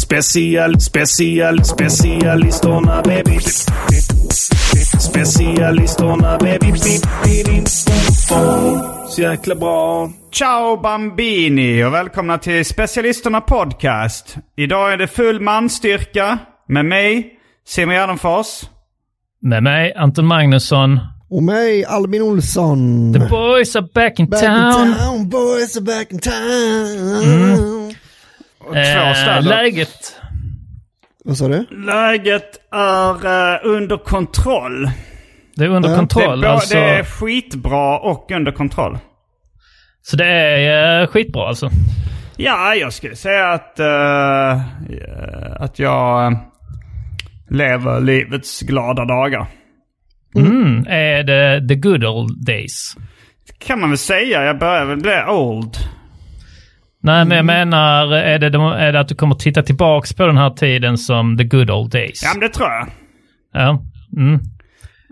[0.00, 3.38] Special, special, specialisterna baby.
[5.00, 6.72] Specialisterna baby.
[9.08, 10.10] Så jäkla bra.
[10.32, 14.36] Ciao Bambini och välkomna till Specialisterna Podcast.
[14.56, 17.32] Idag är det full manstyrka med mig,
[17.66, 18.46] Simon Gärdenfors.
[19.42, 21.00] Med mig, Anton Magnusson.
[21.30, 23.12] Och mig, Albin Olsson.
[23.12, 24.88] The boys are back in back town.
[24.88, 27.74] in town, boys are back in town.
[27.74, 27.79] Och
[28.74, 29.42] två Eh, städer.
[29.42, 30.16] läget?
[31.24, 31.66] Vad sa du?
[31.70, 33.10] Läget är
[33.54, 34.90] eh, under kontroll.
[35.54, 35.92] Det är under Ja.
[35.94, 36.44] Det är, kontroll.
[36.44, 36.74] alltså.
[36.74, 38.98] det är skitbra och under kontroll.
[40.02, 41.70] Så det är eh, skitbra alltså.
[42.36, 44.60] Ja, jag skulle säga att, eh, eh,
[45.60, 46.38] att jag eh,
[47.50, 49.46] lever livets glada dagar.
[50.36, 50.86] Mm.
[50.88, 52.94] Är det the good old days?
[53.58, 54.44] Kan man väl säga.
[54.44, 55.76] Jag börjar väl bli old.
[57.02, 60.26] Nej, men jag menar, är det, de- är det att du kommer titta tillbaks på
[60.26, 62.20] den här tiden som the good old days?
[62.22, 62.86] Ja, men det tror jag.
[63.52, 63.82] Ja.
[64.16, 64.40] Mm.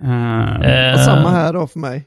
[0.04, 2.04] Eh, Eh, Samma här då för mig.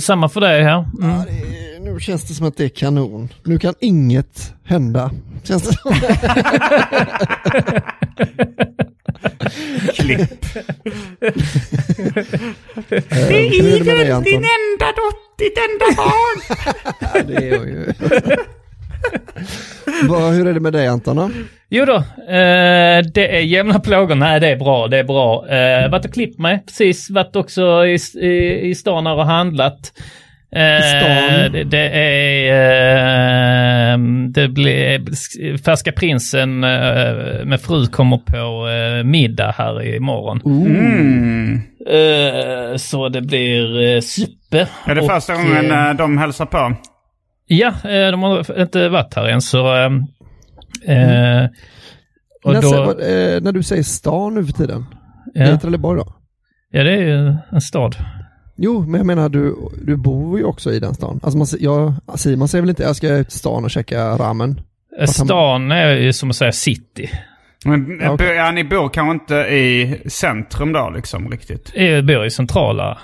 [0.00, 0.78] Samma för dig här.
[1.02, 1.10] Mm.
[1.10, 1.32] Ja, det
[1.76, 3.28] är, nu känns det som att det är kanon.
[3.44, 5.10] Nu kan inget hända.
[5.44, 5.92] Känns det som.
[9.94, 10.44] klipp.
[11.20, 12.98] Eh,
[13.28, 14.32] är det med dig Anton?
[14.34, 16.40] enda dott, ditt enda barn.
[17.00, 17.92] Ja, det är jag ju.
[20.08, 21.30] Vad, hur är det med dig Anton då?
[21.68, 21.96] Jo då,
[22.34, 24.14] eh, det är jämna plågor.
[24.14, 25.48] Nej, det är bra, det är bra.
[25.48, 27.10] Eh, varit och klippt mig, precis.
[27.10, 29.92] Varit också i, i, i stan och handlat.
[30.56, 31.52] Eh, I stan?
[31.52, 32.52] Det, det är...
[33.92, 35.58] Eh, det blir...
[35.58, 40.40] Färska prinsen eh, med fru kommer på eh, middag här imorgon.
[40.44, 41.60] Mm.
[41.86, 44.66] Eh, så det blir eh, suppe.
[44.84, 46.76] Är det Och, första gången eh, eh, de hälsar på?
[47.52, 49.74] Ja, eh, de har inte varit här än så...
[49.76, 49.90] Eh,
[50.96, 51.48] eh,
[52.44, 54.84] och Lasse, då, vad, eh, när du säger stan nu för tiden,
[55.34, 55.42] ja.
[55.42, 56.14] är det Trelleborg då?
[56.70, 57.96] ja, det är ju en stad.
[58.56, 61.20] Jo, men jag menar du, du bor ju också i den stan.
[61.22, 64.60] Alltså man, jag, Simon säger väl inte jag ska ut till stan och käka ramen?
[65.00, 67.10] Eh, Stan är ju som att säga city.
[67.64, 71.72] Men, Ja, bo- ja, ni bor kanske inte i centrum då liksom riktigt?
[71.74, 72.98] Jag bor i centrala.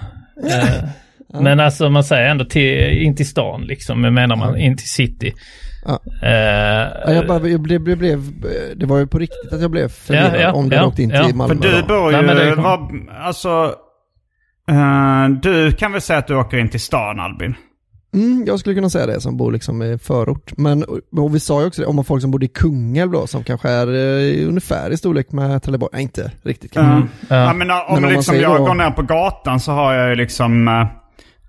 [1.37, 4.01] Eh, Men alltså man säger ändå till, in till stan liksom.
[4.01, 5.33] Men menar man in till city.
[5.85, 6.01] Ja.
[6.23, 6.31] Eh,
[7.07, 8.21] Ja, jag, bara, jag blev, blev, blev,
[8.77, 11.03] det var ju på riktigt att jag blev förvirrad Ja, ja, om du ja, åkte
[11.03, 11.17] in ja.
[11.17, 11.55] till För För Malmö.
[11.77, 12.27] du bor Nej, ju...
[12.27, 12.91] det är- vad,
[13.21, 13.75] alltså...
[14.71, 17.55] eh, du kan väl säga att du åker in till stan Albin?
[18.15, 20.53] Mm, jag skulle kunna säga det som bor liksom i förort.
[20.57, 20.85] Men
[21.17, 23.45] och vi sa ju också det, om man folk som bodde i Kungälv då, som
[23.45, 25.91] kanske är eh, ungefär i storlek med Trelleborg.
[25.93, 26.93] Nej, inte riktigt kanske.
[26.93, 27.09] Mm.
[27.29, 27.37] Ja.
[27.37, 29.73] Ja, men, uh, om, Men om man liksom jag då- går ner på gatan så
[29.73, 30.87] har jag ju liksom uh,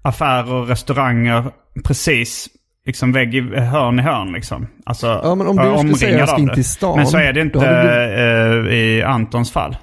[0.07, 1.43] affärer och restauranger
[1.83, 2.47] precis
[2.85, 4.67] liksom vägg i hörn i hörn liksom.
[4.85, 7.33] Alltså Ja, men om du skulle säga jag ska in till stan, Men så är
[7.33, 9.77] det inte hade eh, i Antons fall.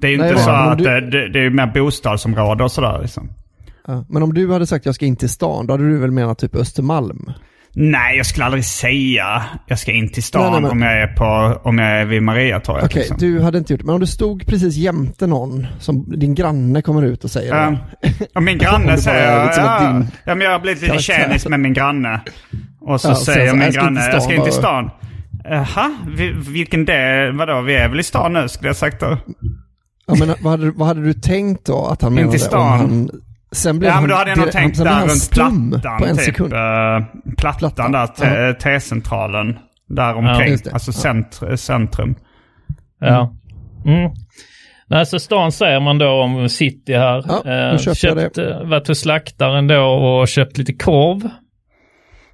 [0.00, 2.98] Det är ju inte så att du- det, det, det är mer bostadsområde och sådär
[3.02, 3.30] liksom.
[3.86, 6.10] Ja, men om du hade sagt jag ska in till stan, då hade du väl
[6.10, 7.32] menat typ Östermalm?
[7.74, 11.02] Nej, jag skulle aldrig säga jag ska in till stan Nej, nej, men- om, jag
[11.02, 12.84] är på, om jag är vid Mariatorget.
[12.84, 13.16] Okej, liksom.
[13.18, 13.86] du hade inte gjort det.
[13.86, 17.76] Men om du stod precis jämte någon som din granne kommer ut och säger Ja.
[18.02, 18.26] det.
[18.34, 21.60] Och min granne säger, liksom ja, din ja, men jag har blivit lite tjänis med
[21.60, 22.20] min granne.
[22.80, 24.52] Och så Ja, sen säger så, min jag in granne, till jag ska in till
[24.52, 25.10] stan stan.
[25.44, 29.18] Jaha, vi- vilken del, vadå, vi är väl i stan nu skulle jag sagt då.
[30.06, 32.32] Ja, men vad, hade, vad hade du tänkt då att han In menade?
[32.32, 33.10] till stan.
[33.50, 35.08] Han, sen blev Ja han, men då hade jag nog direkt- tänkt blev där han
[35.08, 36.24] runt plattan på en typ.
[36.24, 36.52] sekund.
[36.52, 36.58] eh,
[37.38, 38.54] plattan, Plattan, där, ja.
[38.54, 39.58] T-centralen.
[39.88, 40.56] Där Ja, omkring.
[40.64, 40.70] det.
[40.72, 41.12] alltså Ja.
[41.12, 42.14] centr- centrum.
[43.00, 43.34] Ja.
[43.86, 44.10] Mm.
[44.86, 47.24] Nej, så stan säger man då om city här.
[47.44, 51.28] Ja, Eh, köpt, eh, Varit hos slaktaren då och köpt lite korv.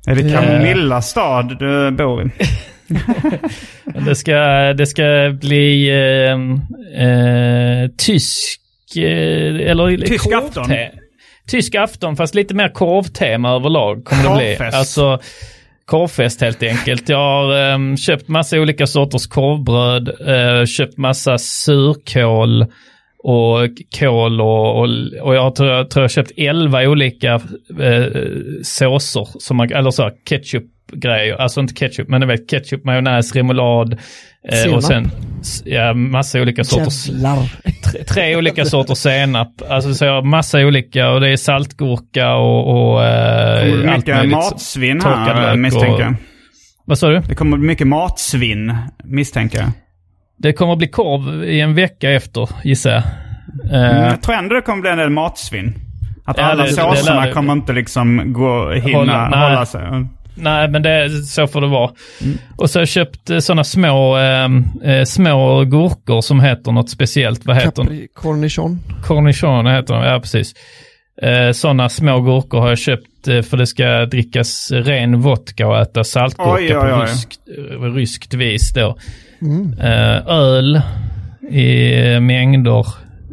[0.08, 0.40] Är det Ja.
[0.42, 2.30] Camilla stad du bor i?
[4.06, 4.32] Det ska,
[4.72, 5.02] det ska
[5.40, 6.32] bli eh,
[7.06, 8.60] eh, tysk,
[8.96, 10.70] eh, eller Tysk korvte- afton?
[11.46, 14.56] Tysk afton fast lite mer korvtema överlag kommer det bli.
[14.56, 14.76] Korvfest.
[14.76, 15.20] Alltså
[15.84, 17.08] korvfest helt enkelt.
[17.08, 22.66] Jag har eh, köpt massa olika sorters korvbröd, eh, köpt massa surkål
[23.18, 24.88] och kål och, och,
[25.22, 27.34] och jag tror, jag tror jag köpt 11 olika
[27.80, 28.06] eh,
[28.62, 33.34] såser, som man, eller så ketchup grejer, alltså inte ketchup, men det vet ketchup, majonnäs,
[33.34, 33.98] remoulad
[34.52, 34.76] Senap.
[34.76, 35.10] och sen
[35.64, 37.06] ja, massa olika sorters,
[37.84, 39.48] tre, tre olika sorters senap.
[39.70, 44.28] Alltså så jag massa olika och det är saltgurka och, och eh, det allt mycket
[44.30, 46.14] matsvinn här misstänker jag.
[46.84, 47.20] Vad sa du?
[47.20, 49.70] Det kommer bli mycket matsvinn misstänker jag.
[50.38, 53.02] Det kommer bli korv i en vecka efter gissar jag.
[53.72, 55.74] Eh, Mm, jag tror ändå det kommer bli en del matsvinn.
[56.24, 59.80] Att Ja, alla det såserna det- kommer inte liksom gå, hinna Hålla- hålla, sig.
[60.38, 61.90] Nej, men det, så får det vara.
[62.56, 64.44] Och så har jag köpt eh, sådana små, eh,
[64.92, 67.46] eh, små gurkor som heter något speciellt.
[67.46, 67.82] Vad heter de?
[67.84, 68.78] Capri cornichon.
[69.04, 70.54] Cornichon heter de, ja precis.
[71.22, 75.78] Eh, sådana små gurkor har jag köpt eh, för det ska drickas ren vodka och
[75.78, 77.02] äta saltgurka Oj, oj, på oj.
[77.02, 77.40] ryskt,
[77.72, 78.98] eh, ryskt vis då.
[79.42, 79.72] Mm.
[79.78, 80.80] Eh, öl
[81.50, 82.86] i mängder,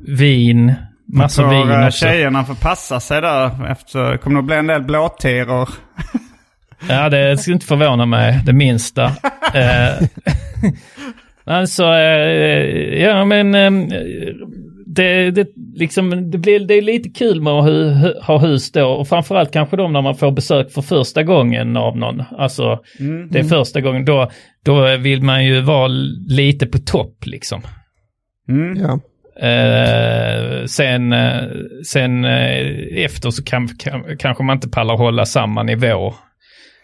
[0.08, 0.74] vin,
[1.06, 2.06] massa Så vin också.
[2.06, 3.72] tjejerna får passa sig där.
[3.72, 5.70] Efter, det kommer nog bli en del blåtiror.
[6.90, 9.04] Ja, det skulle inte förvåna mig det minsta.
[9.54, 10.08] eh,
[11.44, 13.72] alltså, eh, ja men eh,
[14.86, 18.72] det, det, liksom, det, blir, det är lite kul med att hu, hu, ha hus
[18.72, 22.24] då och framförallt kanske då när man får besök för första gången av någon.
[22.38, 22.80] Alltså,
[23.30, 24.32] det är första gången då,
[24.66, 25.88] då vill man ju vara
[26.28, 27.62] lite på topp liksom.
[28.50, 28.78] Mm.
[28.82, 29.00] Ja.
[29.48, 31.16] Eh, sen
[31.86, 36.14] sen eh, efter så kan, kan, kanske man inte pallar hålla samma nivå.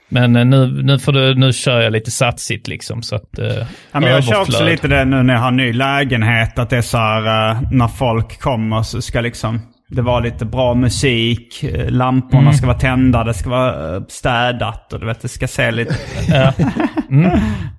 [0.09, 3.39] Men eh, nu, nu, får du, nu kör jag lite satsigt liksom så att...
[3.39, 3.45] Eh,
[3.91, 6.59] Ja, men jag kör också lite det nu när jag har ny lägenhet.
[6.59, 10.45] Att det är så här eh, när folk kommer så ska liksom det vara lite
[10.45, 11.63] bra musik.
[11.63, 12.53] eh, Lamporna Mm.
[12.53, 15.95] ska vara tända, det ska vara eh, städat och du vet det ska se lite...
[16.27, 16.53] Ja.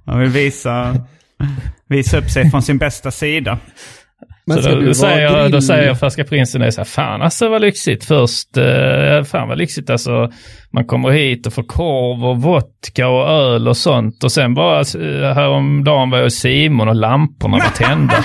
[0.04, 0.96] Man vill visa,
[1.88, 3.58] visa upp sig från sin bästa sida.
[4.54, 5.52] Men Så då, då, säger jag, grill...
[5.52, 8.04] då säger jag Färska Prinsen, det är så här, fan alltså vad lyxigt.
[8.04, 10.32] Först, eh, fan vad lyxigt alltså.
[10.72, 14.24] Man kommer hit och får korv och vodka och öl och sånt.
[14.24, 18.24] Och sen bara eh, häromdagen var jag hos Simon och lamporna var tända.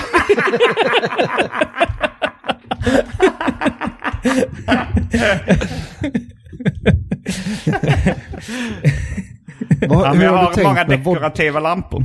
[9.88, 12.04] Vad, Ja, hur, jag har har många dekorativa lampor.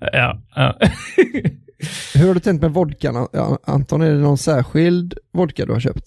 [0.00, 0.78] ja, ja.
[2.14, 3.28] hur har du tänkt med vodkan?
[3.32, 6.04] Ja, Anton, är det någon särskild vodka du har köpt?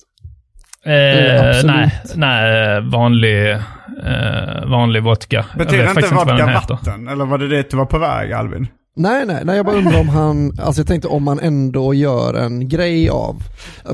[0.86, 5.46] Eh, nej, nej, vanlig, eh, vanlig vodka.
[5.58, 7.08] Betyder inte vodka vatten?
[7.08, 8.68] Eller var det dit du var på väg Albin?
[8.98, 12.34] Nej, nej, nej, jag bara undrar om han, alltså jag tänkte om man ändå gör
[12.34, 13.36] en grej av,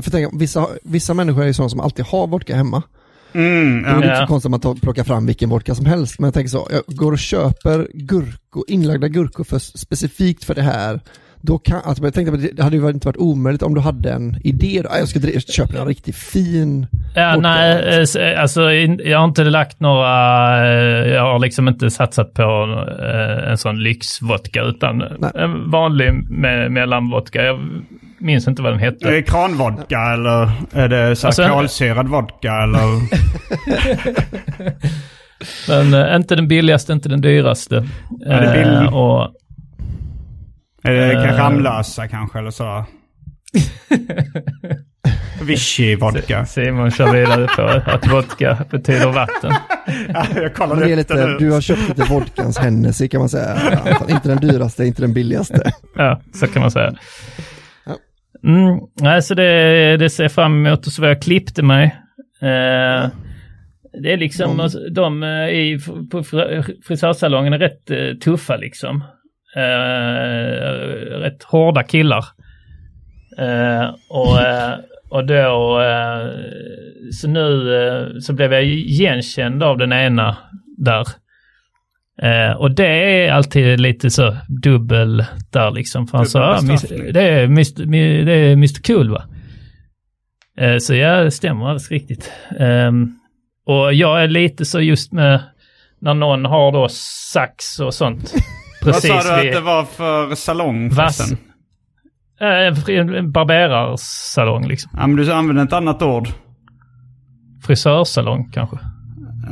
[0.02, 2.82] för tänk, vissa, vissa människor är ju sådana som alltid har vodka hemma.
[3.34, 3.96] Mm, Det är ja.
[3.96, 4.20] inte Ja.
[4.20, 6.96] så konstigt att man plockar fram vilken vodka som helst, men jag tänker så, jag
[6.96, 11.00] går och köper gurkor, inlagda gurkor för, specifikt för det här,
[11.42, 14.10] då kan, alltså jag tänkte att det hade ju inte varit omöjligt om du hade
[14.12, 14.90] en idé, då.
[14.98, 15.20] Jag ska
[15.52, 17.48] köpa en riktigt fin Ja, vodka.
[17.48, 20.08] nej, eh, s- alltså jag har inte lagt några,
[20.66, 22.42] eh, jag har liksom inte satsat på
[23.02, 25.30] eh, en sån lyxvodka utan Nej.
[25.34, 27.42] en vanlig me- mellanvodka.
[27.44, 27.58] Jag
[28.18, 29.10] minns inte vad den Är hette.
[29.10, 32.82] det kranvodka eller är det så Alltså, kolsyrad vodka eller?
[35.68, 37.74] Men eh, inte den billigaste, inte den dyraste.
[38.20, 38.88] Ja, det är billig.
[38.88, 39.30] Eh, och,
[40.84, 41.36] Är det Eh.
[41.38, 42.84] Ramlösa kanske eller så?
[45.42, 46.46] Vichy vodka.
[46.46, 49.52] Simon kör vidare på att vodka betyder vatten.
[50.08, 51.36] Ja, jag Men kollade det lite, nu.
[51.38, 53.58] du har köpt lite vodkans Hennessy kan man säga.
[54.08, 55.72] Inte den dyraste, inte den billigaste.
[55.96, 56.92] Ja, så kan man säga.
[57.86, 57.96] Ja.
[58.48, 61.84] Mm, nej, så det, det ser jag fram emot och så var jag klippte mig.
[62.42, 63.08] Eh,
[64.02, 65.78] Det är liksom, alltså, de eh, i,
[66.10, 69.04] på fri- frisörsalongen är rätt tuffa liksom.
[69.56, 70.72] Eh,
[71.20, 72.24] rätt hårda killar.
[73.38, 74.74] Eh, och, eh,
[75.10, 76.30] och då, eh,
[77.12, 80.36] så nu eh, så blev jag igenkänd av den ena
[80.78, 81.06] där.
[82.22, 82.86] Eh, och det
[83.26, 86.06] är alltid lite så dubbel där liksom.
[86.06, 86.60] För han sa, ah,
[87.12, 89.24] det, är Mr, mi- det är Mr Cool va?
[90.58, 92.32] Eh, så ja, det stämmer alldeles riktigt.
[92.58, 93.10] Ehm,
[93.66, 95.40] och jag är lite så just med
[95.98, 96.88] när någon har då
[97.32, 98.34] sax och sånt.
[98.84, 101.32] Vad Precis sa du att det var för salong vass.
[102.40, 104.90] Eh, en- barberarsalong liksom.
[104.94, 106.28] Ja, men du använde ett annat ord.
[107.66, 108.76] Frisörsalong kanske.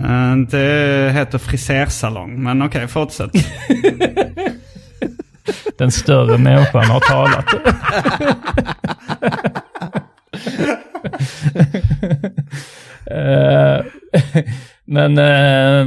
[0.05, 3.31] Eh, Det heter frisersalong, men okej, fortsätt.
[5.79, 7.45] Den större människan har talat.
[13.11, 13.81] Eh,
[14.85, 15.87] Men eh,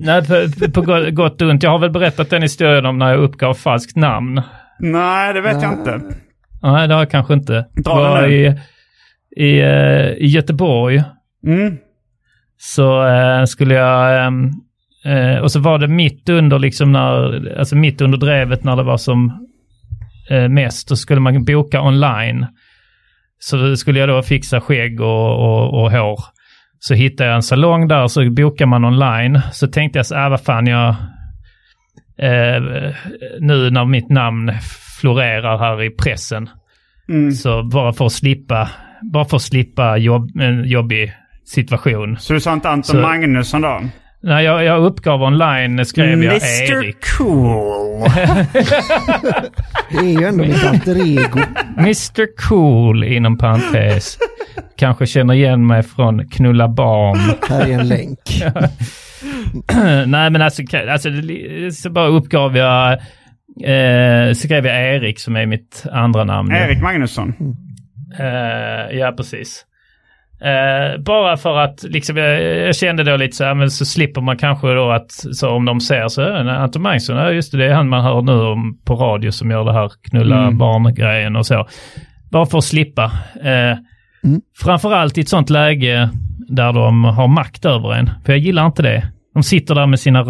[0.00, 1.62] nej, på, på go- gott och ont.
[1.62, 4.42] Jag har väl berättat den historien om när jag uppgav falskt namn.
[4.78, 6.00] Nej, det vet jag inte.
[6.62, 7.52] Nej, det har jag kanske inte.
[7.74, 8.36] Det Dra var den nu.
[8.36, 8.54] i,
[9.44, 11.02] i, eh, I Göteborg
[11.46, 11.76] Mm.
[12.56, 14.26] så eh, skulle jag...
[15.04, 18.82] eh, och så var det mitt under liksom när, alltså mitt under drevet när det
[18.82, 19.46] var som
[20.30, 20.88] eh, mest.
[20.88, 22.46] Då skulle man boka online.
[23.38, 26.20] Så skulle jag då fixa skägg och, och, och hår.
[26.82, 29.40] Så hittade jag en salong där så bokar man online.
[29.52, 30.88] Så tänkte jag så här, vad fan jag...
[32.18, 32.62] Eh,
[33.40, 34.52] nu när mitt namn
[35.00, 36.48] florerar här i pressen.
[37.08, 37.32] Mm.
[37.32, 38.68] Så bara för att slippa,
[39.12, 41.12] bara för att slippa jobb, en jobbig
[41.44, 42.16] situation.
[42.18, 43.80] Så du sa inte Anton Så- Magnusson då?
[44.22, 46.96] När jag, jag uppgav online skrev jag Erik.
[47.18, 48.08] Cool.
[49.90, 51.38] Det är ju ändå mitt alter ego.
[51.78, 54.18] Mr Cool inom parentes.
[54.76, 57.18] Kanske känner igen mig från Knulla barn.
[57.48, 58.18] Här är en länk.
[60.06, 61.08] Nej men alltså, alltså
[61.72, 62.92] så bara uppgav jag,
[63.64, 66.52] eh, skrev jag Erik som är mitt andra namn.
[66.52, 67.34] Erik Magnusson.
[68.18, 69.66] Eh, ja, precis.
[70.44, 74.20] Eh, bara för att liksom, jag, jag kände då lite så här, men så slipper
[74.20, 77.66] man kanske då att så om de ser så, Anton Magnusson, ja just det, det
[77.66, 81.46] är han man hör nu om på radio som gör det här knulla barn-grejen och
[81.46, 81.66] så.
[82.30, 83.04] Bara för att slippa.
[83.44, 83.78] Eh,
[84.58, 86.10] Framförallt i ett sånt läge
[86.48, 88.10] där de har makt över en.
[88.24, 89.06] För jag gillar inte det.
[89.34, 90.24] De sitter där med sina,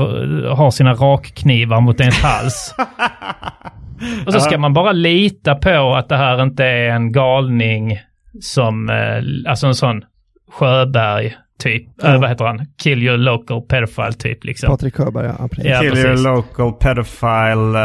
[0.55, 2.75] har sina rakknivar mot ens hals.
[4.27, 7.99] Och så ska man bara lita på att det här inte är en galning
[8.41, 10.03] som, eh, alltså en sån
[10.53, 12.15] Sjöberg typ, Ja.
[12.15, 12.67] äh, vad heter han?
[12.83, 14.69] Kill your local pedophile typ liksom.
[14.71, 15.71] Patrik Sjöberg, ja precis.
[15.71, 16.25] Ja, Kill your precis.
[16.27, 17.79] local pedophile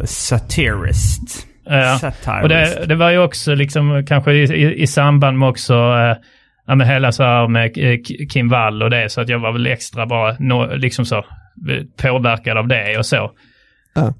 [0.00, 1.46] uh, satirist.
[1.66, 1.98] Ja.
[2.00, 2.42] Satirist.
[2.42, 6.16] Och det, det var ju också liksom kanske i, i, i samband med också eh,
[6.66, 7.72] ja, med hela så här med
[8.32, 11.24] Kim Wall och det så att jag var väl extra bara nå- liksom så
[12.02, 13.30] påverkad av det och så.
[13.94, 14.12] Ja.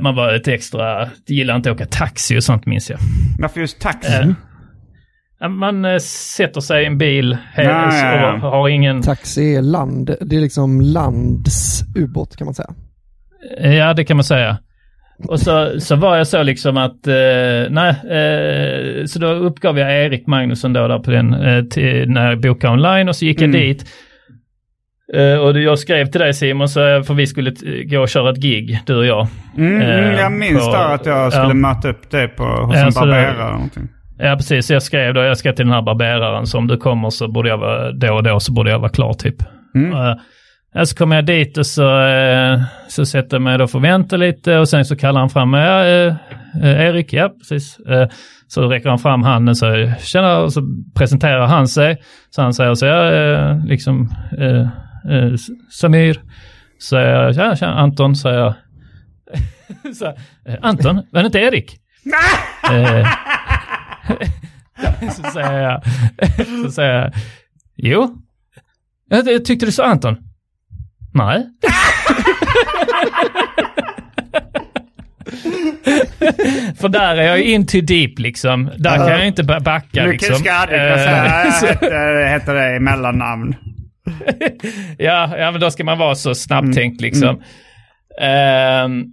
[0.00, 2.98] Man var lite extra, gillar inte att åka taxi och sånt minns jag.
[3.38, 4.34] Varför just taxi?
[5.42, 5.98] Eh, man eh,
[6.36, 8.34] sätter sig i en bil he- Ja, ja, ja.
[8.34, 9.02] och har ingen...
[9.02, 12.70] Taxi är land, det är liksom lands ubåt kan man säga.
[13.60, 14.58] Ja, det kan man säga.
[15.28, 17.14] Och så, så var jag så liksom att, eh,
[17.70, 22.28] nej, eh, så då uppgav jag Erik Magnusson då där på den, eh, till, när
[22.30, 23.84] jag bokade online och så gick jag dit.
[25.14, 27.50] Eh, och jag skrev till dig Simon, så, eh, för vi skulle
[27.84, 29.26] gå och köra ett gig, du och jag.
[29.56, 31.54] Mm, Eh, mm, jag minns på- där att jag skulle ja.
[31.54, 33.88] möta upp dig på, hos Ja, en barberare eller någonting.
[34.18, 34.70] Ja, precis.
[34.70, 37.48] Jag skrev då, jag ska till den här barberaren, så om du kommer så borde
[37.48, 39.36] jag vara, då och då så borde jag vara klar typ.
[39.74, 40.16] Mm.
[40.74, 43.84] Ja, så kommer jag dit och så, eh, så sätter jag mig då för att
[43.84, 45.66] vänta lite och sen så kallar han fram mig.
[45.66, 47.78] Ja, eh, Erik, ja precis.
[48.48, 50.62] Så räcker han fram handen så tjena och så
[50.94, 52.02] presenterar han sig.
[52.30, 54.14] Så han säger så ja, liksom
[55.70, 56.20] Samir.
[56.78, 58.54] Så jag, tjena, tjena Anton, säger jag.
[59.96, 60.14] så,
[60.60, 61.78] Anton, var det inte Erik?
[65.16, 65.82] så säger jag,
[66.64, 67.12] så säger jag,
[67.76, 68.16] jo.
[69.08, 70.16] Jag, tyckte du sa Anton.
[71.14, 71.46] Nej.
[76.80, 78.70] För där är jag in too deep liksom.
[78.78, 80.36] Där kan jag inte ba- backa Du liksom.
[80.36, 83.54] säga, så- äh, heter, det i mellannamn.
[84.98, 87.10] ja, ja, men då ska man vara så snabbtänkt Mm.
[87.10, 87.42] liksom.
[88.20, 89.04] Ehm,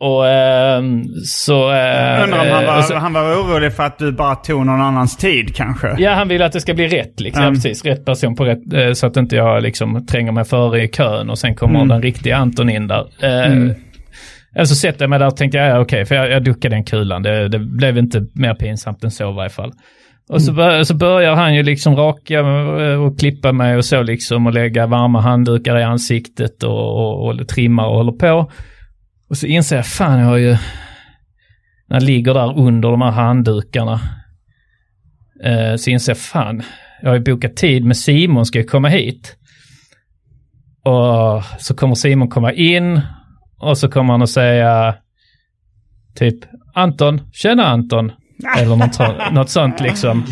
[0.00, 1.70] och ehm, så...
[1.70, 4.66] eh, Undrar om han eh, var, så- han var orolig för att du bara tog
[4.66, 5.94] någon annans tid kanske?
[5.98, 7.42] Ja, han vill att det ska bli rätt liksom.
[7.42, 7.54] Ja, Mm.
[7.54, 7.84] precis.
[7.84, 11.30] Rätt person på rätt, eh, så att inte jag liksom tränger mig före i kön
[11.30, 11.88] och sen kommer Mm.
[11.88, 13.06] den riktiga Anton in där.
[13.22, 13.52] Eh,
[14.54, 16.84] Eller så sätter jag mig där och tänkte, ja okej, för jag, jag duckade den
[16.84, 17.22] kulan.
[17.22, 19.72] Det, det blev inte mer pinsamt än så i varje fall.
[20.30, 24.02] Och så, bör, så börjar han ju liksom raka eh, och klippa mig och så
[24.02, 28.50] liksom och lägga varma handdukar i ansiktet och, och, och trimma och håller på.
[29.28, 30.56] Och så inser jag, fan jag har ju,
[31.88, 34.00] när jag ligger där under de här handdukarna,
[35.44, 36.62] eh, så inser jag, fan,
[37.02, 39.36] jag har ju bokat tid med Simon, ska jag komma hit?
[40.84, 43.00] Och så kommer Simon komma in
[43.58, 44.94] och så kommer han att säga
[46.14, 46.36] typ
[46.74, 48.12] Anton, tjena Anton.
[48.58, 48.98] Eller något,
[49.32, 50.26] något sånt liksom.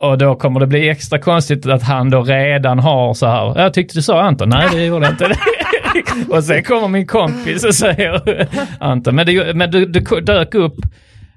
[0.00, 3.74] Och då kommer det bli extra konstigt att han då redan har så här, jag
[3.74, 5.24] tyckte du sa Anton, nej det gjorde jag inte.
[6.30, 8.20] och sen kommer min kompis och säger
[8.80, 10.74] Anton, men, det, men du, du dök upp.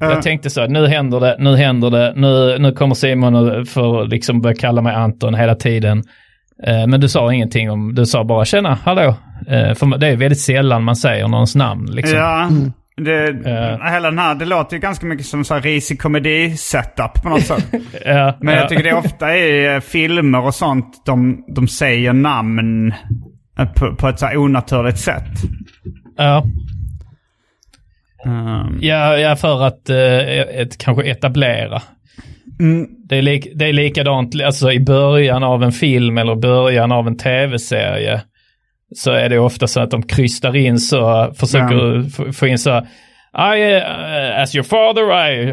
[0.01, 4.05] Jag tänkte så, nu händer det, nu händer det, nu, nu kommer Simon och får
[4.07, 6.03] liksom börja kalla mig Anton hela tiden.
[6.63, 9.15] Eh, Men du sa ingenting om, du sa bara tjena, hallå.
[9.47, 12.17] Eh, För det är väldigt sällan man säger någons namn liksom.
[12.17, 12.49] Ja,
[12.97, 13.91] det, Eh.
[13.93, 17.41] hela den här, det låter ju ganska mycket som så här risig komedi-setup på något
[17.43, 17.65] sätt.
[18.05, 18.59] Ja, Men ja.
[18.61, 22.93] jag tycker det ofta i eh, filmer och sånt, de, de säger namn
[23.65, 25.31] på, på ett så här onaturligt sätt.
[26.17, 26.43] Ja,
[28.25, 30.29] Um, ja, ja för att eh,
[30.61, 31.81] ett, kanske etablera.
[32.59, 36.91] mm, Det är, lik, det är likadant alltså i början av en film eller början
[36.91, 38.21] av en tv-serie.
[38.95, 42.77] Så är det ofta så att de krystar in så, försöker få, få in så
[43.55, 45.49] I, uh, as your father, I,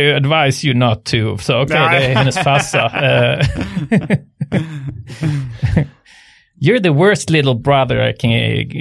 [0.00, 1.38] I advise you not to.
[1.38, 2.00] Så okej, Nej.
[2.00, 2.90] det är hennes farsa.
[6.60, 8.30] You're the worst little brother a can,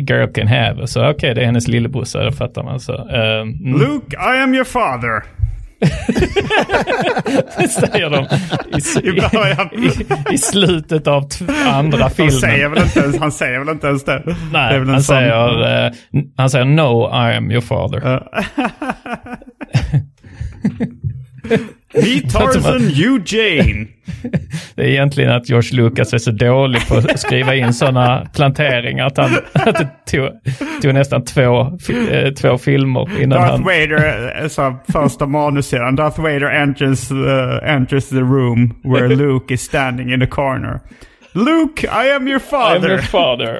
[0.05, 0.87] girl can have.
[0.87, 2.79] Så okej, det är hennes lillebrorsa, det fattar man.
[2.79, 3.79] Så, mm.
[3.79, 5.23] Luke, I am your father.
[7.69, 8.23] säger de
[8.77, 9.69] i, I början.
[9.73, 11.29] i, i slutet av
[11.65, 12.31] andra Han filmen.
[12.31, 14.21] säger, väl inte ens, han säger väl inte ens det?
[14.25, 15.91] det Nej, en han sån- säger, eh,
[16.37, 18.23] han säger no, I am your father.
[21.93, 23.87] Me Tarzan, you Jane.
[24.75, 29.05] Det är egentligen att George Lucas är så dålig på att skriva in sådana planteringar
[29.05, 30.29] att, han, att det tog,
[30.81, 31.77] tog nästan två,
[32.11, 33.63] eh, två filmer innan Darth han...
[33.63, 35.95] Vader, eh, så första manussidan.
[35.95, 40.79] Darth Vader enters, uh, enters the room where Luke is standing in the corner.
[41.35, 43.59] Luke, I am your I am your father.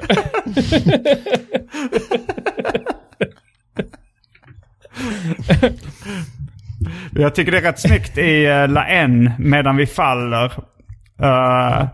[7.24, 10.44] Jag tycker det är rätt snyggt i uh, La N, Medan vi faller.
[11.22, 11.86] Uh,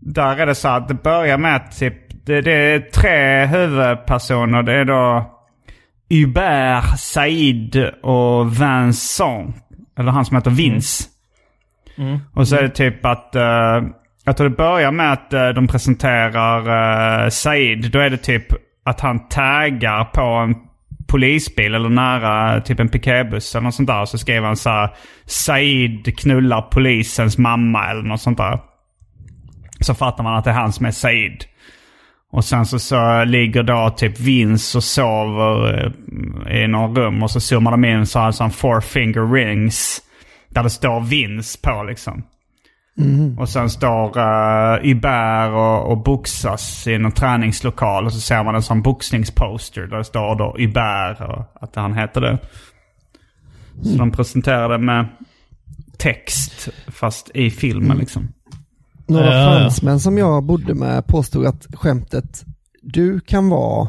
[0.00, 4.62] där är det så att det börjar med att typ, det, det är tre huvudpersoner.
[4.62, 5.30] Det är då
[6.10, 9.56] Hubert, Said och Vincent.
[9.98, 11.04] Eller han som heter Vince.
[12.34, 13.34] Och så är det typ att...
[13.34, 13.82] eh,
[14.24, 16.60] jag tror det börjar med att eh, de presenterar
[17.24, 17.90] uh, Said.
[17.90, 18.46] Då är det typ
[18.84, 20.54] att han taggar på en
[21.08, 24.04] polisbil eller nära typ en piketbuss eller något sånt där.
[24.04, 24.90] Så skriver han så här
[25.24, 28.58] Said knullar polisens mamma eller något sånt där.
[29.80, 31.44] Så fattar man att det är han som är Said.
[32.32, 35.74] Och sen så, så ligger då typ Vince och sover
[36.48, 40.00] eh, i några rum och så zoomar de in så har han four finger rings.
[40.48, 42.22] Där det står Vince på liksom.
[43.38, 48.54] Och sen står uh, Hubert och, och boxas i någon träningslokal och så ser man
[48.54, 52.38] en sån boxningsposter där det står då Hubert och att han heter det.
[53.82, 55.06] Så de presenterar det med
[55.98, 58.28] text fast i filmen liksom.
[59.06, 59.58] Några ja.
[59.58, 62.44] fransmän som jag bodde med påstod att skämtet
[62.82, 63.88] du kan vara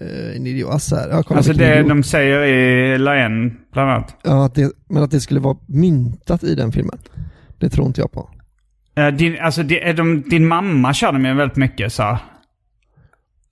[0.00, 0.70] eh, en idiot.
[0.70, 1.88] Alltså, här, Alltså det idiot.
[1.88, 4.16] de säger i La En bland annat.
[4.22, 6.98] Ja, att det, men att det skulle vara myntat i den filmen.
[7.62, 8.30] Det tror inte jag på.
[8.96, 12.18] Eh, Din, alltså, di- är de, din mamma kör de ju väldigt mycket så.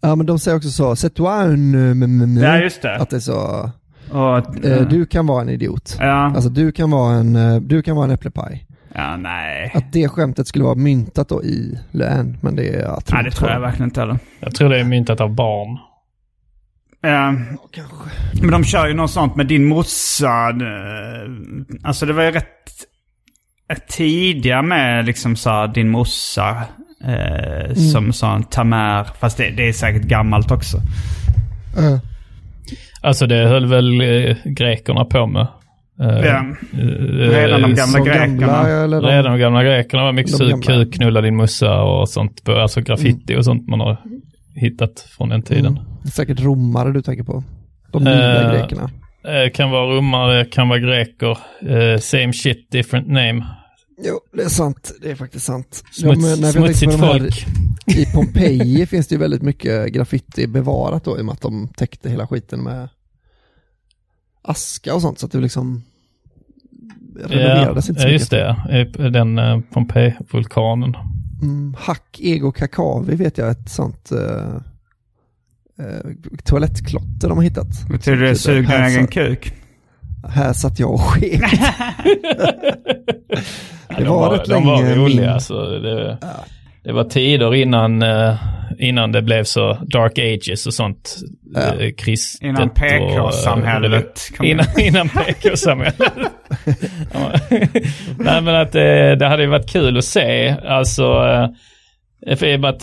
[0.03, 1.75] Ja, men de säger också så, c'est toi un...
[1.75, 2.97] mm, mm, mm." Ja, just det.
[2.97, 3.71] Att det är så,
[4.11, 5.97] Och, eh, du kan vara en idiot.
[6.01, 6.07] Ja.
[6.35, 8.67] Alltså du kan vara en, eh, du kan vara en äpplepaj.
[8.95, 9.73] ja, nej.
[9.75, 13.25] Att det skämtet skulle vara myntat då i lön, men det är jag tror Nej,
[13.25, 14.19] det tror på jag verkligen inte heller.
[14.41, 15.79] Jag tror det är myntat av barn.
[17.03, 17.33] Eh,
[18.43, 20.49] men de kör ju något sånt med din morsa.
[20.51, 21.31] eh,
[21.83, 22.47] Alltså det var ju rätt
[23.89, 26.57] tidiga med liksom så här, din morsa.
[27.05, 29.05] Eh, Som sån Tamer.
[29.21, 30.77] Fast det, det är säkert gammalt också.
[31.79, 31.99] Eh,
[33.03, 35.47] Alltså det höll väl eh, grekerna på med.
[36.01, 36.45] Eh, Ja.
[36.73, 36.79] eh,
[37.31, 38.27] Redan de gamla så grekerna.
[38.27, 40.67] gamla eller de, Redan de gamla grekerna var mycket sug, gamla.
[40.67, 42.45] kuk, knulla din mussa och sånt.
[42.45, 43.97] på- Alltså graffiti och sånt man har
[44.55, 45.75] hittat från den tiden.
[46.03, 47.45] Det är säkert romare du tänker på.
[47.93, 48.91] De nya Eh, grekerna.
[49.29, 51.39] Eh, kan vara romare, kan vara greker.
[51.69, 53.45] Eh, same shit, different name.
[54.03, 54.93] Jo, det är sant.
[55.03, 55.83] Det är faktiskt sant.
[55.93, 57.47] Smuts, men när smutsigt de här- folk.
[57.87, 61.69] I Pompeji finns det ju väldigt mycket graffiti bevarat då i och med att de
[61.69, 62.89] täckte hela skiten med
[64.43, 65.83] aska och sånt så att det liksom
[67.25, 68.21] renoverades inte så ja, mycket.
[68.21, 68.57] just det.
[68.99, 70.97] Eh, Den uh, Pompeji-vulkanen.
[71.43, 74.55] Mm, Hack Ego Kakavi vet jag ett sånt eh,
[75.79, 76.01] eh,
[76.45, 77.89] toalettklotter de har hittat.
[77.89, 79.55] Betyder det Typ, sug din här egen kuk?
[80.29, 81.41] Här satt jag och sket.
[83.89, 85.21] det de var rätt de var länge roliga.
[85.21, 86.19] min- Alltså, det,
[86.85, 88.35] det var tider innan, eh,
[88.79, 91.17] innan det blev så dark ages och sånt.
[91.55, 91.61] Ja.
[91.61, 95.97] eh, kristet Innan och, PK-samhället eh, Innan, innan PK-samhället.
[97.13, 97.33] Ja.
[98.19, 100.57] Nej men att det, det hade ju varit kul att se.
[100.67, 101.49] Alltså, eh,
[102.37, 102.81] för att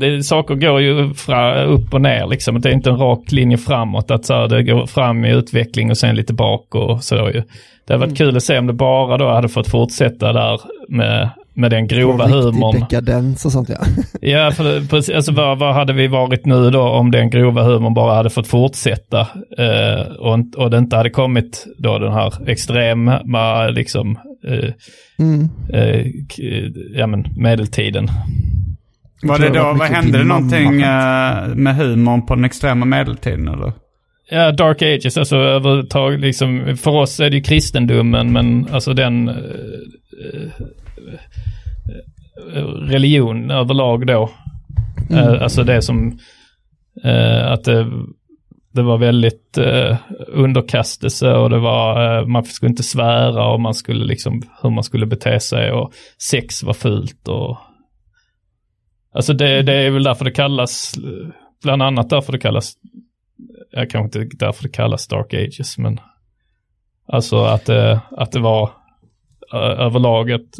[0.00, 2.60] det, saker går ju fra, upp och ner liksom.
[2.60, 4.10] Det är inte en rak linje framåt.
[4.10, 7.42] Att så här, det går fram i utveckling och sen lite bak och så ju.
[7.86, 11.30] Det hade varit kul att se om det bara då hade fått fortsätta där med,
[11.54, 12.80] med den grova humorn.
[12.80, 13.76] dekadens och sånt ja.
[14.28, 17.94] Ja, för, precis, alltså vad, vad hade vi varit nu då om den grova humorn
[17.94, 19.20] bara hade fått fortsätta
[19.58, 24.18] eh, och, och det inte hade kommit då den här extrema liksom
[24.48, 24.70] eh,
[25.18, 25.48] Mm.
[25.72, 26.06] eh,
[26.94, 28.08] ja men medeltiden.
[29.22, 33.72] Var det då, vad hände det någonting eh, med humorn på den extrema medeltiden eller?
[34.30, 39.28] Ja, Dark Ages, alltså överhuvudtaget liksom, för oss är det ju kristendomen men alltså den
[39.28, 39.34] eh,
[42.54, 44.30] eh, religion överlag då.
[45.10, 46.18] Eh, alltså det som,
[47.04, 47.86] eh, att det,
[48.74, 49.96] det var väldigt eh,
[50.28, 54.84] underkastelse och det var, eh, man skulle inte svära och man skulle liksom, hur man
[54.84, 55.92] skulle bete sig och
[56.30, 57.58] sex var fult och
[59.14, 61.28] Alltså det, det är väl därför det kallas, eh,
[61.62, 62.72] bland annat därför det kallas
[63.70, 66.00] jag kanske inte därför det kallas Dark Ages, men
[67.08, 68.70] alltså att det, att det var
[69.54, 70.50] ö- överlag ett,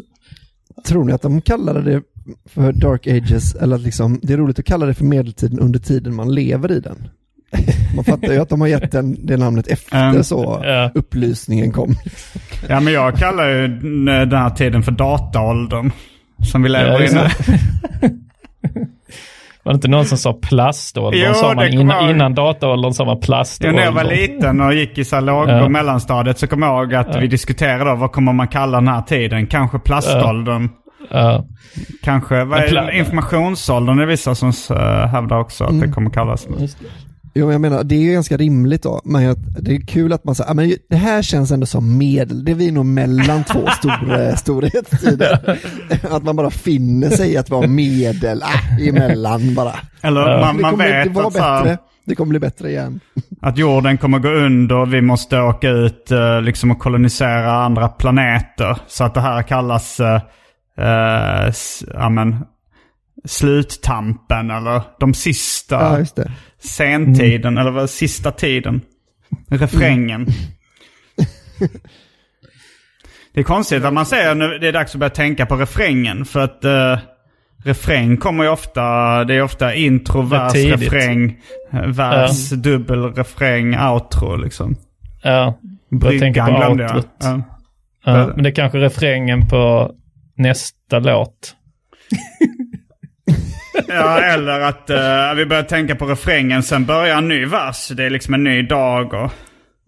[0.85, 2.01] Tror ni att de kallade det
[2.45, 5.79] för Dark Ages eller att liksom, det är roligt att kalla det för medeltiden under
[5.79, 7.07] tiden man lever i den?
[7.95, 10.91] Man fattar ju att de har gett den, det namnet efter Um, så ja.
[10.95, 11.95] upplysningen kom.
[12.69, 13.67] Ja men jag kallar ju
[14.25, 15.91] den här tiden för dataåldern.
[16.51, 18.09] Som vi Ja, lever i just nu.
[18.63, 18.87] det.
[19.63, 21.21] var det inte någon som sa plaståldern?
[21.27, 23.75] Jo, sa man innan, innan dataåldern sa man Ja, plaståldern.
[23.75, 25.63] när jag var liten och gick i så låg Ja.
[25.63, 28.87] och mellanstadiet så kommer jag ihåg att vi diskuterade då, vad kommer man kalla den
[28.87, 29.47] här tiden?
[29.47, 30.69] Kanske plaståldern.
[31.11, 31.45] Ja.
[32.03, 36.47] Kanske, vad är informationsåldern är vissa som uh, hävdar också att det kommer kallas.
[37.35, 40.23] Jo, jag menar, det är ju ganska rimligt då, men jag, det är kul att
[40.23, 43.43] man säger, ah, men det här känns ändå som medel, det är vi nog mellan
[43.43, 45.59] två stor, storhetstider.
[46.15, 49.73] att man bara finner sig att vara medel, ah, emellan bara.
[50.01, 50.39] Eller Ja.
[50.39, 52.99] man, det man vet det var att, bättre, det kommer bli bättre igen.
[53.41, 57.87] att jorden kommer gå under och vi måste åka ut eh, liksom och kolonisera andra
[57.87, 58.77] planeter.
[58.87, 60.19] Så att det här kallas uh,
[61.93, 62.35] ja, men,
[63.25, 66.31] sluttampen eller de sista Ja, just det.
[66.59, 68.81] sentiden eller vad sista tiden.
[69.49, 70.27] Refrängen.
[73.33, 76.25] det är konstigt att man säger nu det är dags att börja tänka på refrängen
[76.25, 76.97] för att uh,
[77.63, 78.81] refräng kommer ju ofta,
[79.23, 81.37] det är ofta intro, vers, refräng,
[81.71, 84.75] eh, vers, dubbel, refräng, outro liksom.
[85.23, 85.59] Ja,
[85.89, 86.95] jag tänker på Bryggan glömde jag.
[86.95, 87.15] outrot.
[87.19, 87.41] Ja.
[88.05, 89.91] Ja, men det är kanske refrängen på
[90.35, 91.55] nästa låt.
[93.87, 97.87] Ja, eller att eh, vi börjar tänka på refrängen, sen börjar en ny vers.
[97.87, 99.31] Det är liksom en ny dag och...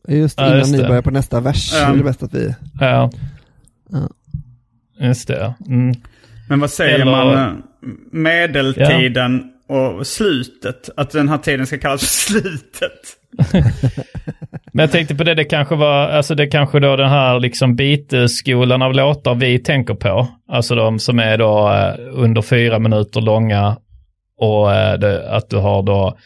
[0.07, 0.87] Just Ja, innan just ni det.
[0.87, 1.79] börjar på nästa vers, Ja.
[1.87, 2.55] är det bäst att vi...
[2.79, 3.11] Ja.
[3.89, 4.09] Ja.
[4.99, 5.53] Just det.
[5.67, 5.95] Mm.
[6.49, 7.33] Men vad säger Eller- man?
[7.37, 7.53] eh,
[8.11, 10.89] Medeltiden och slutet.
[10.97, 12.07] Att den här tiden ska kallas för
[12.39, 13.01] slutet.
[14.73, 17.75] Men jag tänkte på det, det kanske var, alltså det kanske då den här liksom
[17.75, 20.27] Beatles-skolan av låtar vi tänker på.
[20.51, 23.77] Alltså de som är då eh, under fyra minuter långa
[24.39, 26.17] och eh, det, att du har då...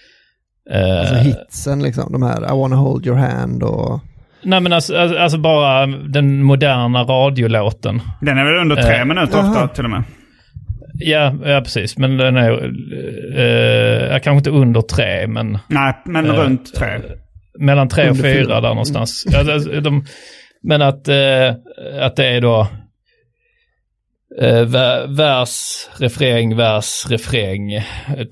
[0.72, 4.00] Eh, Alltså hitsen liksom, de här I wanna hold your hand och...
[4.44, 8.02] nej men alltså, alltså bara den moderna radiolåten.
[8.22, 10.04] Den är väl under tre Eh, minuter ofta till och med.
[11.02, 11.98] Ja, ja precis.
[11.98, 12.52] Men den är,
[14.14, 17.00] eh, kanske inte under tre, men Nej, men Eh, runt tre.
[17.60, 18.62] mellan tre och Under fyra fyra.
[18.62, 19.26] där någonstans.
[19.32, 20.06] Ja, alltså, de,
[20.64, 21.50] men att, eh,
[22.02, 22.68] att det är då
[24.42, 25.50] eh, ver- vers,
[25.98, 27.74] refräng, vers, refräng.
[27.74, 27.84] eh,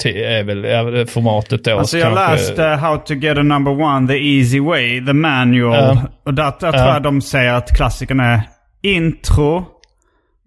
[0.06, 1.78] Är väl formatet då.
[1.78, 5.14] Alltså Så jag kanske- läste How to get a number one the easy way, the
[5.14, 5.74] manual.
[5.96, 6.02] Ja.
[6.26, 6.94] Och där, där tror Ja.
[6.94, 8.42] jag de säger att klassikern är
[8.84, 9.66] intro,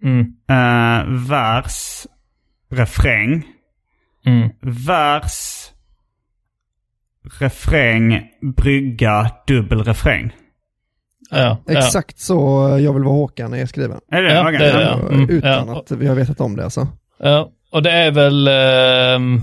[0.03, 2.05] Mm, eh, vers,
[2.71, 3.43] refräng.
[4.25, 4.49] mm.
[4.61, 5.67] Vers,
[7.39, 8.21] refräng,
[8.57, 10.31] brygga, dubbel refräng.
[11.31, 11.73] Ja, ja.
[11.77, 12.35] Exakt så
[12.81, 13.99] Jag vill vara Håkan är skriven.
[14.11, 14.83] Är det Ja, det är det.
[14.83, 15.09] Ja.
[15.09, 15.79] Mm, Utan ja.
[15.79, 16.87] att vi har vetat om det alltså.
[17.19, 19.39] Ja, och det är väl, ehm,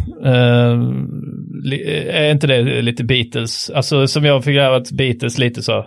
[1.64, 3.70] li- är inte det lite Beatles?
[3.70, 5.86] Alltså som jag fick lära att Beatles lite så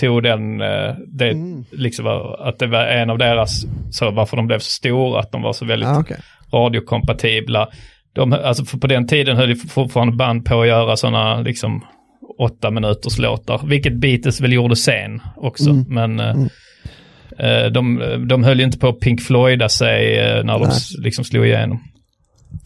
[0.00, 1.64] tog den, eh, det, Mm.
[1.72, 2.06] liksom
[2.38, 5.52] att det var en av deras, så varför de blev så stora, att de var
[5.52, 6.16] så väldigt Ja, okej.
[6.52, 7.68] radiokompatibla.
[8.12, 11.84] De, alltså för på den tiden höll fortfarande band på att göra sådana liksom
[12.38, 15.70] åtta minuters låtar, vilket Beatles väl gjorde sen också.
[15.70, 15.84] Mm.
[15.88, 16.36] Men eh,
[17.38, 20.68] eh, de, de höll ju inte på att Pink Floyda sig eh, när de Nej.
[20.70, 21.82] s- liksom slog igenom.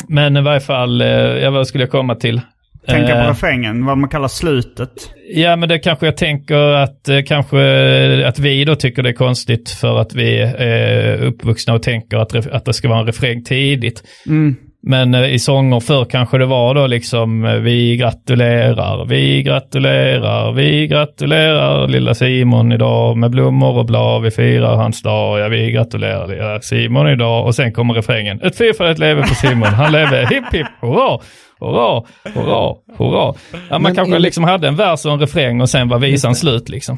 [0.08, 2.40] Men i varje fall, eh, vad skulle jag komma till?
[2.86, 4.90] Tänka på Eh, refrängen, vad man kallar slutet.
[5.34, 9.08] Ja, men det kanske jag tänker att eh, kanske eh, att vi då tycker det
[9.08, 13.06] är konstigt för att vi är uppvuxna och tänker att, att det ska vara en
[13.06, 14.02] refräng tidigt.
[14.26, 14.56] Mm.
[14.82, 20.52] Men eh, i sånger förr kanske det var då liksom eh, vi gratulerar, vi gratulerar,
[20.52, 23.16] vi gratulerar lilla Simon idag.
[23.16, 27.46] Med blommor och blad, vi firar hans dag, ja vi gratulerar lilla Simon idag.
[27.46, 28.40] Och sen kommer refrängen.
[28.42, 31.18] Ett fyrfaldigt leve för Simon, han leve, hipp hipp, hurra,
[31.60, 32.02] hurra,
[32.34, 33.34] hurra, hurra.
[33.52, 35.98] Ja, man Men kanske enligt- liksom hade en vers och en refräng och sen var
[35.98, 36.96] visan slut liksom.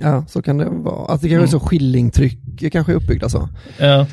[0.00, 1.12] Ja, så kan det vara.
[1.14, 2.38] Att det kanske är så skillingtryck
[2.72, 3.48] kanske är uppbyggda så.
[3.78, 4.06] Ja,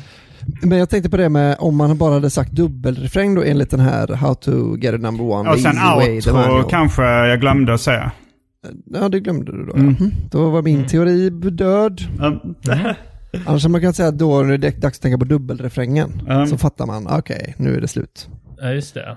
[0.62, 3.80] Men jag tänkte på det med om man bara hade sagt dubbelrefräng då enligt den
[3.80, 5.50] här How to get a number one.
[5.50, 8.12] Och sen outro kanske jag glömde att säga.
[8.86, 9.74] Ja, det glömde du då.
[9.74, 9.96] Mm.
[9.98, 10.04] Ja.
[10.04, 10.12] Mm.
[10.30, 12.00] Då var min teori död.
[12.20, 12.38] Mm.
[13.46, 16.22] Annars hade man kan säga att då är det dags att tänka på dubbelrefrängen.
[16.28, 16.46] Mm.
[16.46, 18.28] Så fattar man, okej, nu är det slut.
[18.60, 19.16] ja just det.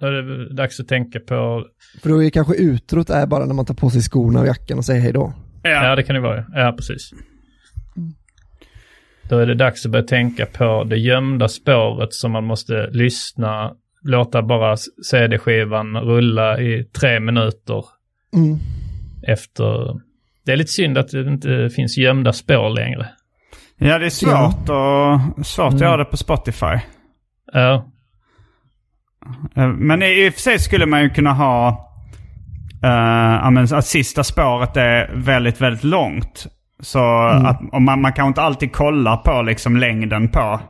[0.00, 1.64] Då är det dags att tänka på,
[2.02, 4.78] För då är kanske utrot är bara när man tar på sig skorna och jackan
[4.78, 5.32] och säger hej då.
[5.62, 5.96] ja Ja.
[5.96, 7.10] det kan det vara, ja precis.
[9.28, 13.72] Då är det dags att börja tänka på det gömda spåret som man måste lyssna,
[14.02, 14.76] låta bara
[15.10, 17.84] CD-skivan rulla i tre minuter
[18.34, 18.58] Mm.
[19.26, 20.00] efter.
[20.46, 23.08] Det är lite synd att det inte finns gömda spår längre.
[23.78, 26.78] ja, det är svårt, och, svårt att göra det på Spotify.
[27.52, 27.88] Ja,
[29.56, 31.88] Eh, Men i i och för sig skulle man ju kunna ha
[33.50, 36.46] men att sista spåret är väldigt, väldigt långt.
[36.82, 40.60] Så att och man, man kan inte alltid kolla på liksom längden på,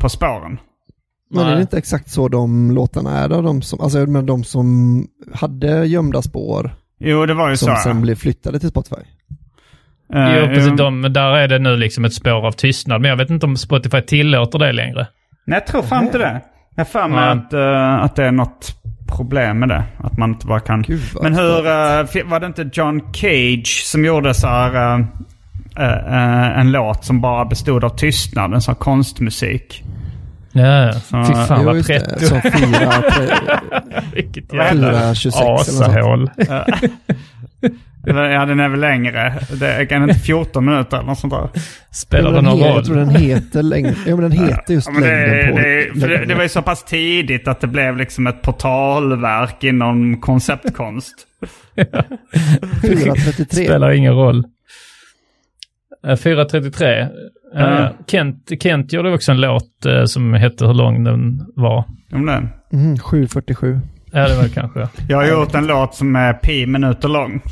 [0.00, 0.58] på spåren.
[1.30, 3.42] Men är det inte exakt så de låtarna är då?
[3.42, 7.82] De som, alltså med de som hade gömda spår Jo, det var ju som så.
[7.82, 9.00] sen blev flyttade till Spotify.
[10.14, 13.00] Eh, jo, precis, de, där är det nu liksom ett spår av tystnad.
[13.00, 15.06] Men jag vet inte om Spotify tillåter det längre.
[15.46, 16.40] Nej, jag tror fan inte det.
[16.74, 18.83] Jag har för mig att, eh, att det är något
[19.16, 19.82] problem med det.
[19.98, 20.82] Att man inte bara kan...
[20.82, 24.98] Gud, Men hur, fi- var det inte John Cage som gjorde så här,
[25.76, 29.84] eh, eh, en låt som bara bestod av tystnad, en sån här konstmusik?
[30.56, 30.92] Ja,
[31.26, 32.18] fy fan vad pretto.
[32.26, 33.34] Så fyra, tre,
[34.14, 35.88] Vilket jävla fyra, 26 eller något sånt.
[35.88, 36.30] asahål.
[38.06, 39.34] Ja, den är väl längre.
[39.60, 41.48] Det är kan inte 14 minuter eller något sånt där.
[41.90, 42.68] Spelar den någon roll?
[42.68, 46.08] Jag tror den heter längd, ja men den heter just Ja, längden på det, för
[46.08, 51.14] det, det var ju så pass tidigt att det blev liksom ett portalverk inom konceptkonst.
[52.82, 53.64] 433.
[53.64, 54.44] Spelar ingen roll.
[56.06, 57.00] Eh, 433.
[57.00, 57.08] Eh,
[57.56, 57.92] Ja.
[58.06, 61.84] Kent, Kent gjorde också en låt eh, som hette hur lång den var.
[62.12, 62.48] Om den.
[62.72, 63.80] Mm, 747.
[64.14, 64.88] Ja, det var det kanske.
[65.08, 67.42] Jag har gjort en låt som är pi minuter lång.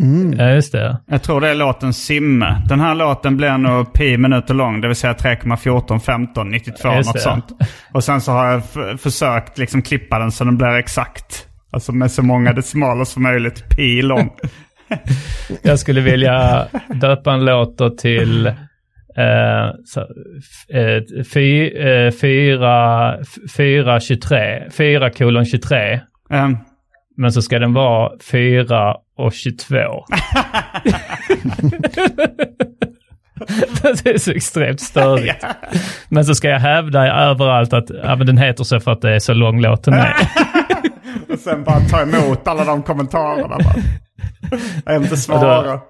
[0.00, 0.32] Mm.
[0.38, 0.98] Ja, just det.
[1.06, 2.62] Jag tror det är låten Simme.
[2.68, 7.06] Den här låten blir nog pi minuter lång, det vill säga 3,14, 15, 92, Just
[7.06, 7.20] något det.
[7.20, 7.46] sånt.
[7.92, 8.62] Och sen så har jag
[9.00, 11.46] försökt liksom klippa den så den blir exakt.
[11.72, 14.30] Alltså med så många decimaler som möjligt, pi lång.
[15.62, 18.52] Jag skulle vilja döpa en låt till
[19.16, 20.00] eh, så,
[20.78, 21.02] eh,
[21.34, 23.16] fy, eh, fyra,
[23.56, 26.00] fyra 23, 4 kolon 23.
[26.30, 26.56] Ehm,
[27.16, 29.76] Men så ska den vara 4 och 22.
[33.82, 35.44] det är så extremt störigt.
[36.08, 39.14] Men så ska jag hävda överallt att ja, men den heter så för att det
[39.14, 40.14] är så lång låt den är.
[41.32, 43.58] och sen bara ta emot alla de kommentarerna.
[43.58, 43.74] Bara.
[44.84, 45.80] Jag inte svara.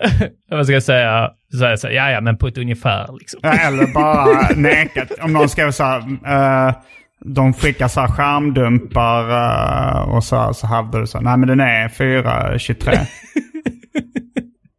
[0.50, 1.30] Vad ska jag säga?
[1.58, 3.40] Så jag så här, ja ja men på ett ungefär liksom.
[3.42, 5.06] Ja, Eller bara neka.
[5.20, 6.74] Om någon skriver så här, eh,
[7.24, 11.48] de skickar så här skärmdumpar eh, och så, så hävdar du så här, nej men
[11.48, 12.98] den är 4.23.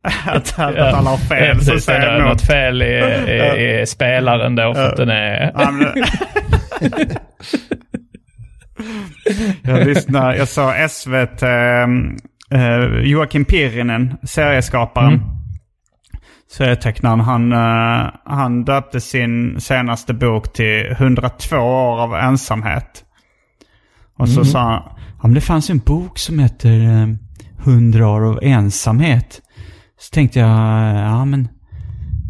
[0.25, 1.47] att, att alla har fel.
[1.47, 4.87] Ja, så precis, det säger är jag något fel i, i, i spelaren då för
[4.87, 5.51] att den är...
[5.55, 5.71] Ja,
[9.61, 11.43] jag lyssnar, jag såg SVT,
[12.51, 15.13] eh, Joakim Pirinen, serieskaparen.
[15.13, 15.25] Mm.
[16.51, 23.03] Serietecknaren, han, eh, han döpte sin senaste bok till 102 år av ensamhet.
[24.17, 24.81] Och så sa han,
[25.23, 27.07] ja, det fanns en bok som heter eh,
[27.63, 29.41] 100 år av ensamhet.
[29.99, 30.49] Så tänkte jag,
[30.95, 31.47] ja men,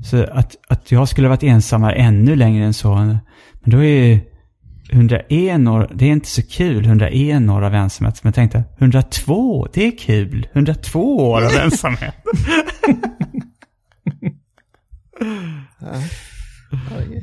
[0.03, 2.95] så att, att jag skulle varit ensamma ännu längre än så.
[2.95, 3.19] Men
[3.63, 4.21] då är
[4.89, 8.23] 101 år, det är inte så kul, 101 år av ensamhet.
[8.23, 10.47] Men jag tänkte, 102, det är kul.
[10.53, 12.15] 102 år av ensamhet.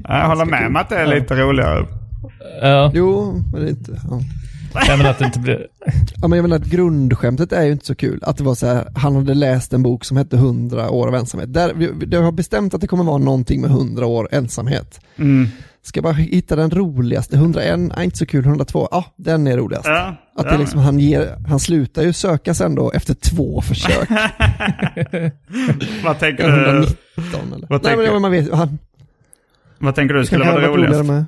[0.08, 1.86] jag håller med om att det är lite roligare.
[2.62, 4.00] Ja, Jo, men det är inte...
[4.10, 4.20] Ja.
[4.88, 5.66] ja, men att det inte blir...
[6.16, 8.20] Ja, men jag menar att grundskämtet är ju inte så kul.
[8.22, 11.14] Att det var så här, han hade läst en bok som hette 100 år av
[11.14, 11.52] ensamhet.
[11.52, 15.00] Där, vi, vi har bestämt att det kommer vara någonting med 100 år ensamhet.
[15.16, 15.48] Mm.
[15.86, 19.86] Ska bara hitta den roligaste, 101, nej, inte så kul, 102, ja den är roligast.
[19.86, 20.52] Ja, Att ja.
[20.52, 24.08] det liksom, han, ger, han slutar ju söka sen då efter två försök.
[26.04, 27.66] Vad tänker du, 119 eller?
[27.68, 28.78] Vad nej tänker- men man vet, han
[29.78, 31.02] vad tänker du skulle vara det roligaste?
[31.02, 31.24] med.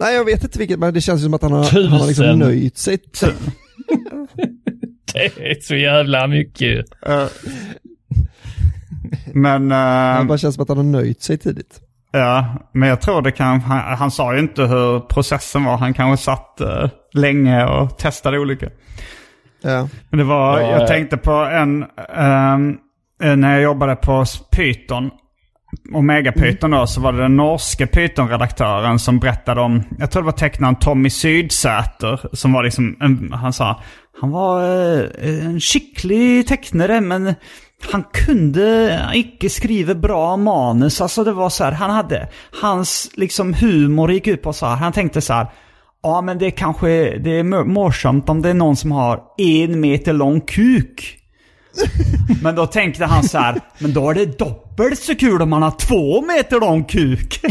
[0.00, 2.38] Nej jag vet inte vilket, men det känns som att han har, han har liksom
[2.38, 2.98] nöjt sig.
[5.12, 6.86] Det är så jävla mycket.
[7.02, 7.28] Ja.
[9.34, 9.76] Men, Det
[10.20, 11.80] eh, bara känns som att han har nöjt sig tidigt.
[12.12, 15.76] Ja, men jag tror det kan, han, han sa ju inte hur processen var.
[15.76, 18.66] Han kanske satt eh, länge och testade olika.
[19.62, 19.88] Ja.
[20.10, 20.86] Men det var, Ja, jag ja.
[20.86, 24.24] tänkte på en, eh, när jag jobbade på
[24.56, 25.10] Python,
[25.94, 30.26] Omega Python då, så var det den norske Python-redaktören som berättade om, jag tror det
[30.26, 33.80] var tecknaren Tommy Sydsäter, som var liksom, en, han sa,
[34.20, 37.34] han var eh, en skicklig tecknare men
[37.90, 41.00] han kunde inte skriva bra manus.
[41.00, 42.28] Alltså det var så här, han hade,
[42.60, 45.46] hans liksom humor gick ut på så här, han tänkte så här,
[46.02, 49.80] Ja, men det är kanske det är morsamt om det är någon som har en
[49.80, 51.16] meter lång kuk.
[52.42, 55.62] Men då tänkte han så här, men då är det dubbelt så kul om man
[55.62, 57.40] har två meter lång kuk.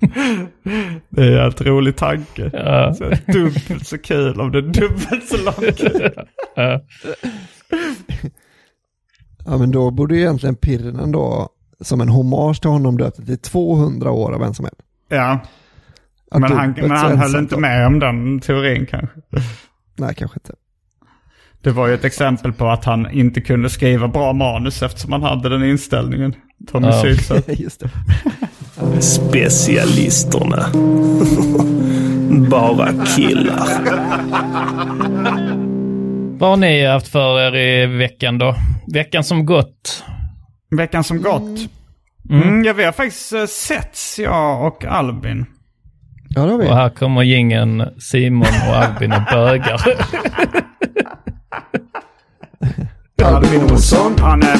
[1.08, 2.50] Det är en helt rolig tanke.
[2.52, 2.94] Ja.
[2.94, 6.12] Så dubbelt så kul om det är dubbelt så lång kuk.
[6.56, 6.80] Ja.
[9.46, 11.48] ja men då borde ju egentligen Pirren då,
[11.80, 14.74] som en hommage till honom döpt till 200 år av ensamhet.
[15.08, 15.40] Ja,
[16.30, 19.20] Att men han, dubbelt men han höll inte med om den teorin kanske.
[19.96, 20.54] Nej kanske inte.
[21.66, 25.22] Det var ju ett exempel på att han inte kunde skriva bra manus eftersom han
[25.22, 26.34] hade den inställningen.
[26.72, 27.06] Tommy Ja.
[27.48, 27.90] Just det.
[29.02, 30.66] Specialisterna.
[32.50, 33.68] Bara killar.
[36.38, 38.54] Vad har ni haft för er i veckan då?
[38.94, 40.04] Veckan som gått.
[40.76, 41.68] Veckan som gått.
[42.30, 42.64] Mm.
[42.64, 45.46] ja, vi har faktiskt uh, setts, jag och Albin.
[46.28, 46.68] Ja det har vi.
[46.68, 49.80] Och här kommer gingen Simon och Albin och bögar.
[53.24, 54.16] Albin Olsson.
[54.20, 54.58] Han är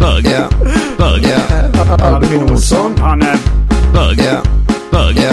[0.00, 0.26] Bög.
[0.26, 0.48] Ja.
[0.98, 1.26] Bög.
[2.02, 2.94] Albin Olsson.
[3.00, 3.36] Han är...
[3.94, 4.18] Bög.
[4.90, 5.16] Bög.
[5.16, 5.32] Ja.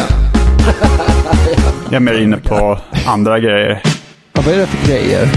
[1.85, 3.81] Jag är mer inne på andra grejer.
[4.33, 5.29] Ja, vad är det för grejer?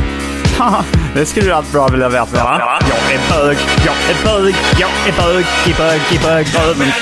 [1.15, 2.81] det skulle du allt bra vilja veta va?
[2.81, 3.57] Jag är bög,
[3.87, 6.93] jag är bög, jag är bög, i bög, i bög, röven.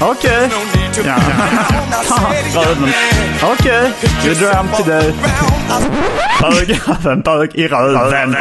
[0.00, 0.48] Okej.
[1.06, 1.16] Ja.
[2.62, 2.92] röven.
[3.42, 3.92] Okej,
[4.24, 5.14] vi drar hem till dig.
[6.40, 8.36] Bög, röven, bög i röven.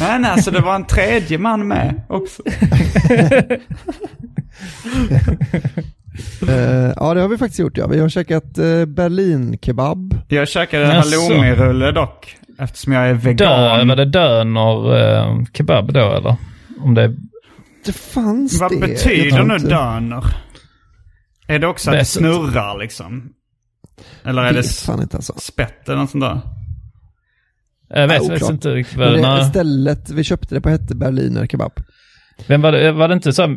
[0.00, 2.42] Nej, nej, så det var en tredje man med också.
[6.48, 7.86] Eh, ja det har vi faktiskt gjort ja.
[7.86, 10.14] Vi har käkat uh, Berlin-kebab.
[10.28, 11.20] Jag käkade Jaså?
[11.20, 12.36] halloumi-rulle dock.
[12.58, 13.88] Eftersom jag är Dö, vegan.
[13.88, 16.36] var det döner eh, kebab då eller?
[16.80, 17.14] Om det
[17.86, 18.76] Det fanns Vad det.
[18.80, 20.24] betyder Jag nu döner?
[21.48, 23.32] Är det också att det snurrar liksom?
[24.24, 24.58] Eller är det
[25.14, 25.32] alltså.
[25.38, 26.40] spett eller något sånt där?
[27.88, 28.50] Jag vet Ja, faktiskt oklart.
[28.50, 31.72] inte riktigt vad det stället vi köpte det på hette Berliner kebab.
[32.46, 32.92] Vem var det?
[32.92, 33.56] Var det inte så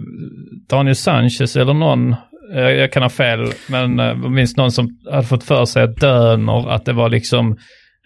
[0.70, 2.16] Daniel Sanchez eller någon?
[2.56, 5.84] eh, Jag kan ha fel, men eh, jag minns någon som hade fått för sig
[5.84, 7.58] att Döner, att det var liksom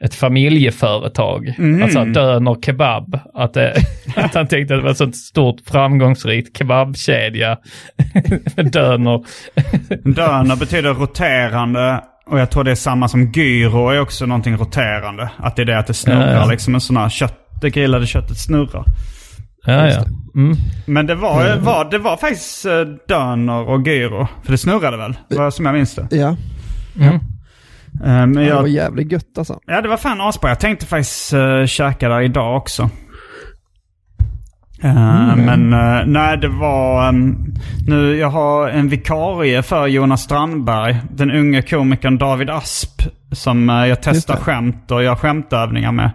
[0.01, 1.53] ett familjeföretag.
[1.57, 1.83] Mm.
[1.83, 3.19] Alltså Döner Kebab.
[3.33, 3.73] Att, det,
[4.15, 7.57] att han tänkte att det var ett sånt stort framgångsrikt kebabkedja.
[8.71, 9.23] Döner.
[10.15, 15.29] Döner betyder roterande och jag tror det är samma som gyro är också någonting roterande.
[15.37, 16.45] Att det är det att det snurrar Ja, ja.
[16.45, 18.85] liksom en sån här kött, det grillade köttet snurrar.
[19.65, 20.03] Ja, ja.
[20.35, 20.57] Mm.
[20.85, 24.27] Men det var, var, det var faktiskt eh, döner och gyro.
[24.43, 25.13] För det snurrade väl?
[25.29, 26.07] Vad som jag minns det.
[26.11, 26.35] Ja,
[26.99, 27.15] Mm.
[27.15, 27.19] Eh,
[28.03, 29.59] Men det var jag, jävligt gött alltså.
[29.65, 30.49] ja, det var fan asbra.
[30.49, 32.89] Jag tänkte faktiskt uh, käka där idag också.
[34.83, 37.09] Eh, Men eh, nej, det var...
[37.09, 37.53] ehm,
[37.87, 40.97] nu, jag har en vikarie för Jonas Strandberg.
[41.11, 43.01] Den unge komikern David Asp.
[43.31, 46.11] Som eh, jag testar skämt och gör skämtövningar med.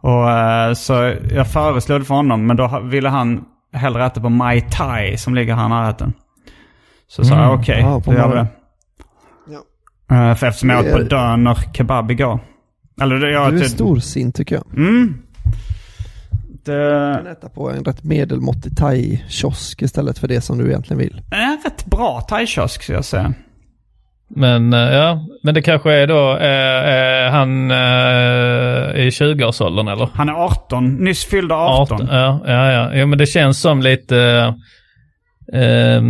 [0.00, 4.60] Och, så jag föreslog det för honom, men då ville han hellre äta på Mai
[4.60, 6.12] Tai som ligger här i närheten.
[7.08, 8.46] Så sa jag okej, Ja, på då gör vi det.
[10.10, 12.40] Eh, för eftersom jag åt på Döner Kebab igår.
[13.00, 14.64] Eller det, jag Du är storsint tycker jag.
[14.76, 15.14] Mm.
[16.64, 21.22] Det kan äta på en rätt medelmåttig thai-kiosk istället för det som du egentligen vill.
[21.30, 23.34] är en rätt bra thaikiosk skulle jag säga.
[24.28, 30.08] Men eh, ja, men det kanske är då eh, eh, han eh, i 20-årsåldern eller?
[30.14, 31.94] Han är 18, nyss fyllda 18.
[32.02, 32.90] 18, ja, ja, ja.
[32.94, 34.18] Jo, men det känns som lite,
[35.52, 36.02] eh,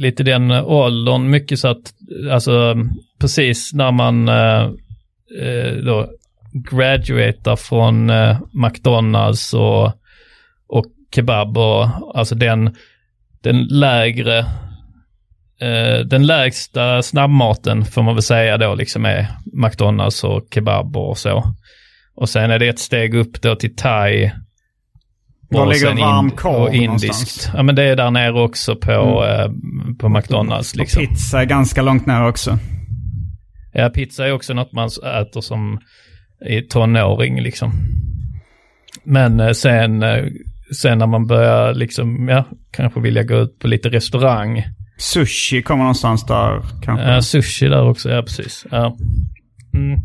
[0.00, 1.92] lite den åldern, mycket så att,
[2.32, 2.76] alltså
[3.20, 4.62] precis när man eh,
[5.40, 6.06] eh, då
[6.52, 9.86] graduatar från eh, McDonalds och,
[10.68, 12.76] och kebab och alltså den,
[13.42, 14.38] den lägre,
[15.60, 21.18] eh, den lägsta snabbmaten får man väl säga då liksom är McDonalds och kebab och
[21.18, 21.54] så.
[22.14, 24.30] Och sen är det ett steg upp då till thai.
[25.50, 26.88] Var och ligger varm korv och indiskt.
[26.88, 27.46] någonstans?
[27.46, 27.56] Mm.
[27.56, 29.50] Ja men det är där nere också på, eh,
[29.98, 31.06] på McDonalds liksom.
[31.06, 32.58] Pizza är ganska långt ner också.
[33.72, 34.88] Ja, pizza är också något man
[35.20, 35.80] äter som
[36.48, 37.72] i tonåring liksom.
[39.04, 40.24] Men eh, sen, eh,
[40.80, 44.64] sen när man börjar liksom, ja, kanske vilja gå ut på lite restaurang.
[44.98, 47.06] Sushi kommer någonstans där kanske.
[47.10, 48.66] Ja, sushi där också, ja precis.
[48.70, 48.96] Ja.
[49.74, 50.00] Mm.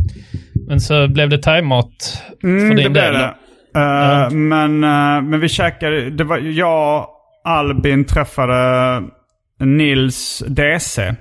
[0.68, 3.14] Men så blev det thaimat för Mm, din det blev del.
[3.14, 3.34] det.
[3.80, 7.08] Eh, men, eh, men vi käkade, det var jag,
[7.44, 9.02] Albin träffade
[9.60, 11.16] Nils DC.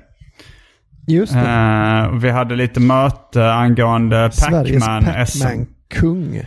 [1.06, 1.40] Just det.
[1.40, 5.42] Eh, vi hade lite möte angående Sveriges Pac-Man SM.
[5.42, 6.42] Pac-Man-kung.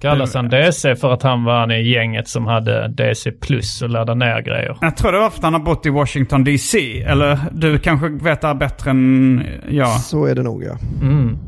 [0.00, 4.18] Kallas han DC för att han var i gänget som hade DC plus och laddade
[4.18, 4.76] ner grejer?
[4.80, 7.02] Jag tror det var för att han har bott i Washington DC.
[7.02, 10.00] Eller du kanske vet det här bättre än jag.
[10.00, 10.78] Så är det nog ja.
[11.02, 11.38] Mm.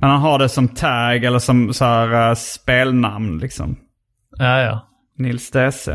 [0.00, 3.76] Men han har det som tag eller som så här, eh, spelnamn liksom.
[4.38, 4.88] Ja, ja.
[5.18, 5.92] Nils DC.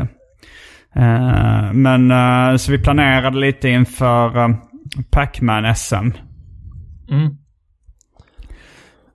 [0.96, 4.56] Eh, men eh, så vi planerade lite inför uh,
[5.10, 5.94] Pac-Man SM.
[7.10, 7.36] Mm.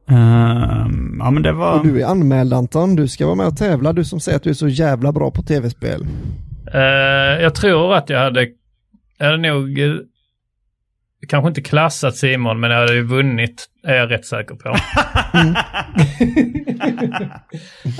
[0.09, 0.87] Eh,
[1.19, 1.79] ja men det var...
[1.79, 4.43] Och du är anmäld Anton, du ska vara med och tävla, du som säger att
[4.43, 6.07] du är så jävla bra på tv-spel.
[6.73, 6.79] Eh,
[7.41, 8.47] jag tror att jag hade,
[9.17, 9.93] jag hade nog, eh,
[11.27, 14.75] kanske inte klassat Simon, men jag hade ju vunnit, är jag rätt säker på.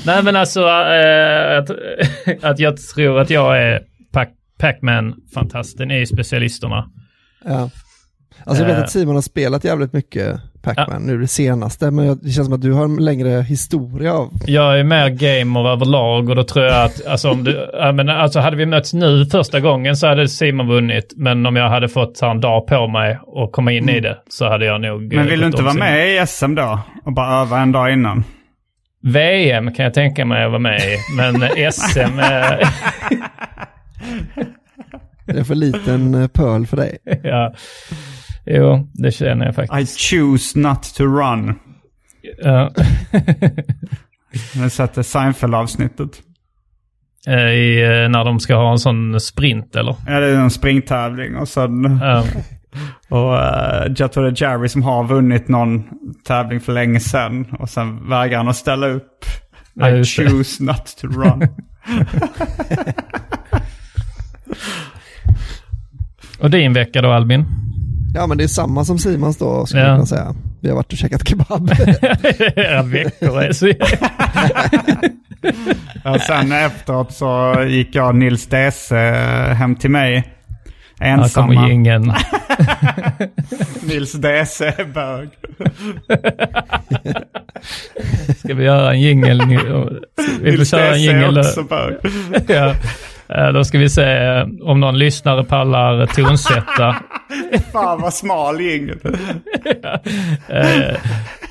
[0.05, 1.69] Nej men alltså, eh, att,
[2.43, 3.79] att jag tror att jag är
[4.13, 6.89] Pac- Pac-Man-fantasten i specialisterna.
[7.45, 7.69] Ja.
[8.45, 8.83] Alltså jag vet Eh.
[8.83, 12.61] att Simon har spelat jävligt mycket Pac-Man nu det senaste, men det känns som att
[12.61, 14.29] du har en längre historia av...
[14.45, 18.09] Jag är mer gamer överlag och då tror jag att, alltså om du, ja, men
[18.09, 21.13] alltså hade vi mötts nu första gången så hade Simon vunnit.
[21.17, 24.49] Men om jag hade fått en dag på mig och komma in i det så
[24.49, 25.01] hade jag nog...
[25.13, 25.87] Men eh, vill du inte vara Simon.
[25.87, 26.79] med i SM då?
[27.05, 28.23] Och bara öva en dag innan?
[29.03, 31.35] VM kan jag tänka mig att vara med i, men
[31.71, 32.19] SM...
[35.33, 36.97] Det är för liten eh, pöl för dig.
[37.23, 37.53] ja.
[38.45, 39.99] Jo, det känner jag faktiskt.
[39.99, 41.59] I choose not to run.
[42.37, 42.71] Ja.
[44.55, 46.21] Jag det Seinfeld-avsnittet.
[47.27, 49.95] Eh, I, eh, när de ska ha en sån sprint eller?
[50.07, 51.99] Ja, det är en springtävling och sen...
[52.01, 52.23] Ja.
[53.09, 55.83] Och uh, jag tror det är Jerry som har vunnit någon
[56.23, 57.45] tävling för länge sedan.
[57.59, 59.25] Och sen vägrar han att ställa upp.
[59.75, 61.47] I choose not to run.
[66.41, 67.45] Och din vecka då Albin?
[68.13, 69.87] Ja men det är samma som Simons då, skulle Ja.
[69.87, 70.35] jag kunna säga.
[70.61, 71.71] Vi har varit och käkat kebab.
[72.55, 73.67] Era veckor är så...
[76.15, 78.95] och sen efteråt så gick jag och Nils DC
[79.53, 80.33] hem till mig.
[80.99, 81.69] Här kommer Ensamma.
[81.71, 82.13] ingen.
[83.81, 85.29] Nils DC är bög.
[88.37, 89.55] Ska vi göra en jingel nu?
[90.41, 91.37] Vi får Nils köra en jingel.
[91.37, 91.95] är också bög.
[92.47, 92.75] Ja.
[93.35, 96.95] Eh, Då ska vi se om någon lyssnare pallar tonsätta.
[97.73, 98.99] Fan vad smal jingel.
[100.47, 100.95] Eh,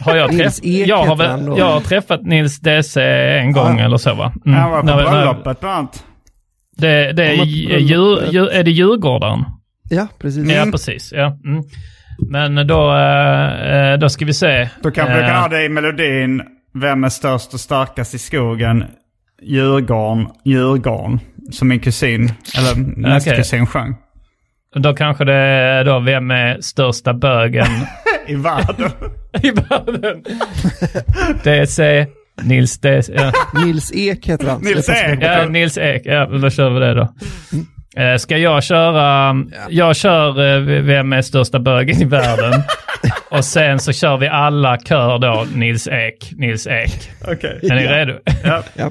[0.01, 3.03] har jag, träff- jag, har väl, jag har träffat Nils DC
[3.39, 4.33] en gång eller så va?
[4.47, 4.59] Mm.
[4.59, 6.05] Han var på bröllopet bland annat.
[6.77, 9.45] Det, det är, djur, djur, är det Djurgården?
[9.91, 10.51] ja, precis.
[10.53, 11.13] Ja, precis.
[11.17, 11.27] Ja.
[11.45, 11.63] Mm.
[12.31, 14.69] Men då, eh, då ska vi se.
[14.83, 16.43] Då kanske du kan ha det i melodin.
[16.75, 18.85] Vem är störst och starkast i skogen?
[19.43, 21.21] Djurgården, Djurgården.
[21.51, 23.39] Som min kusin, eller nästa Okej.
[23.39, 23.95] kusin sjöng.
[24.75, 27.67] Då kanske det är då vem är största bögen
[28.27, 28.91] I världen.
[29.43, 30.25] i världen?
[31.45, 32.07] DC,
[32.43, 33.13] Nils DC.
[33.13, 33.33] Ja.
[33.65, 34.61] Nils Ek heter han.
[34.61, 35.19] Nils Ek.
[35.23, 36.03] Ja, Nils Ek.
[36.05, 37.09] Ja, då kör vi det då.
[38.03, 39.37] Eh, Ska jag köra,
[39.69, 42.63] jag kör eh, vem är största bögen i världen.
[43.31, 47.11] Och sen så kör vi alla kör då Nils Ek, Nils Ek.
[47.29, 47.59] Okej.
[47.63, 47.93] Är ni Ja.
[47.93, 48.13] redo?
[48.45, 48.63] Ja.
[48.75, 48.91] Ja.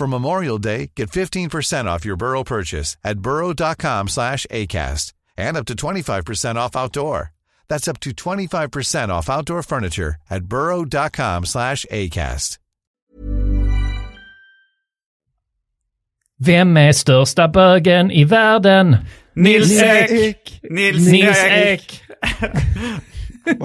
[0.00, 5.66] For Memorial Day, get 15% off your Burrow purchase at burrow.com slash ACAST and up
[5.66, 7.32] to 25% off outdoor.
[7.68, 12.58] That's up to 25% off outdoor furniture at burrow.com slash ACAST.
[16.38, 18.96] Vem är största bögen i världen?
[19.34, 20.10] Nils Ek!
[20.10, 20.60] Ek.
[20.70, 22.02] Nils, Nils Ek!
[23.44, 23.62] Ek.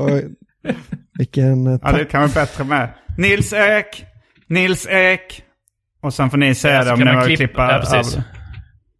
[1.17, 1.67] Vilken...
[1.67, 2.89] eh, Ja, det kan vara bättre med.
[3.17, 4.05] Nils Ek!
[4.47, 5.41] Nils Ek!
[6.05, 8.15] Och sen får ni säga det om kan ni man vill klippa- klippa ja, precis.
[8.17, 8.23] av.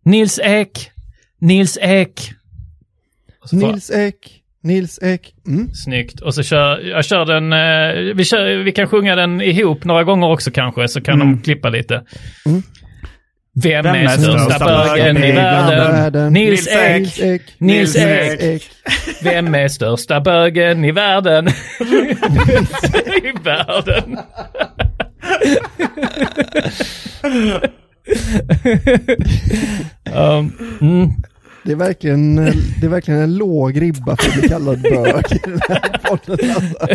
[0.05, 0.91] Nils Ek.
[1.41, 2.31] Nils Ek.
[3.51, 4.15] Nils Ek.
[4.63, 5.33] Nils Ek.
[5.47, 5.73] Mm.
[5.73, 6.21] Snyggt.
[6.21, 10.03] Och så kör jag kör den, eh, vi, kör, vi kan sjunga den ihop några
[10.03, 12.03] gånger också kanske, så kan de klippa lite.
[13.63, 15.91] Vem, Vem är största största bögen i världen?
[15.91, 16.33] världen?
[16.33, 17.01] Nils Nils Ek.
[17.01, 17.41] Nils Ek.
[17.59, 18.41] Nils Ek.
[18.43, 18.63] Ek.
[19.23, 21.47] Vem är största bögen i världen?
[23.23, 24.17] I världen.
[30.13, 30.51] um,
[30.81, 31.09] mm.
[31.65, 32.35] Det är, verkligen,
[32.81, 36.49] det är verkligen en låg ribba för att bli kallad bög i den här podden.
[36.55, 36.87] Alltså.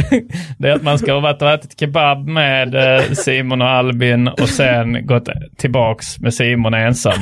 [0.59, 4.29] Det är att man ska ha varit och ätit kebab med eh, Simon och Albin
[4.29, 7.21] och sen gått tillbaks med Simon ensam.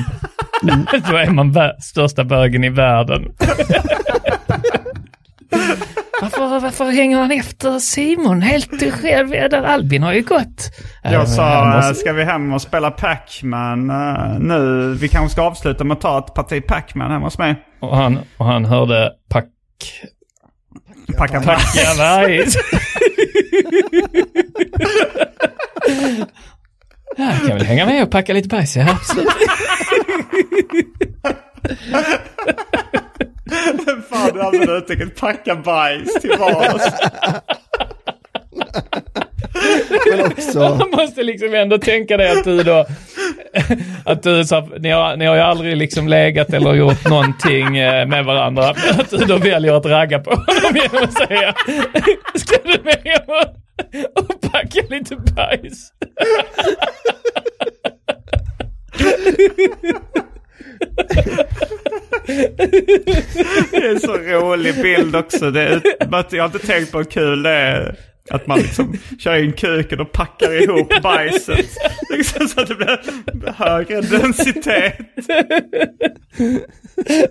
[1.11, 3.32] Då är man största bögen i världen.
[6.23, 9.31] varför, varför hänger han efter Simon helt själv?
[9.31, 10.71] Där Albin har ju gått.
[11.05, 14.95] Äh, Jag men sa, måste- ska vi hem och spela Pac-Man eh, nu?
[15.01, 17.64] Vi kanske ska avsluta med att ta ett parti Pac-Man hemma hos mig.
[17.81, 19.45] och, han, och han hörde pack...
[21.19, 22.57] Packa Packa bajs.
[27.16, 28.87] Ja, jag kan väl hänga med och packa lite bajs, ja.
[28.91, 29.29] Absolut.
[34.11, 36.94] Fan, du använder uttrycket packa bajs till vardags.
[40.11, 42.86] Men också, Man måste liksom ändå tänka dig att du då,
[44.05, 48.07] att du så, ni har, ni har ju aldrig liksom legat eller gjort någonting eh,
[48.07, 48.68] med varandra.
[48.68, 51.55] Att du då väljer att ragga på honom genom att säga,
[52.34, 53.44] ska du med hem och,
[54.22, 55.92] och packa lite bajs?
[63.70, 65.51] Det är en så rolig bild också.
[65.51, 65.83] Det är,
[66.31, 67.97] jag har inte tänkt på hur kul det är.
[68.31, 71.66] Att man liksom kör in kuken och packar ihop bajset.
[72.11, 74.99] Liksom så att det blir högre densitet.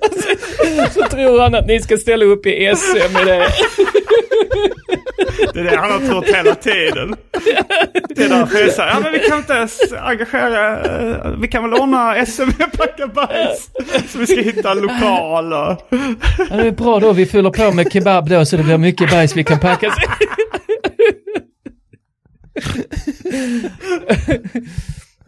[0.02, 3.48] Alltså, så tror han att ni ska ställa upp i SM i det.
[5.54, 7.16] Det är det han har trott hela tiden.
[8.10, 11.70] Det är därför jag säger, ja men vi kan inte ens engagera, eh, vi kan
[11.70, 13.70] väl ordna SM med packa bajs.
[14.08, 15.88] Så vi ska hitta en lokal och...
[16.50, 19.12] Ja, det är bra då, vi fyller på med kebab då så det blir mycket
[19.12, 19.94] bajs vi kan packa.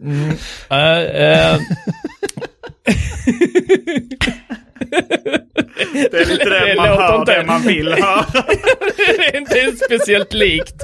[0.00, 0.30] Mm,
[0.70, 1.60] äh, äh,
[5.92, 8.24] Det är lite det, Det man hör, inte- det man vill höra.
[8.96, 10.74] det är inte speciellt likt.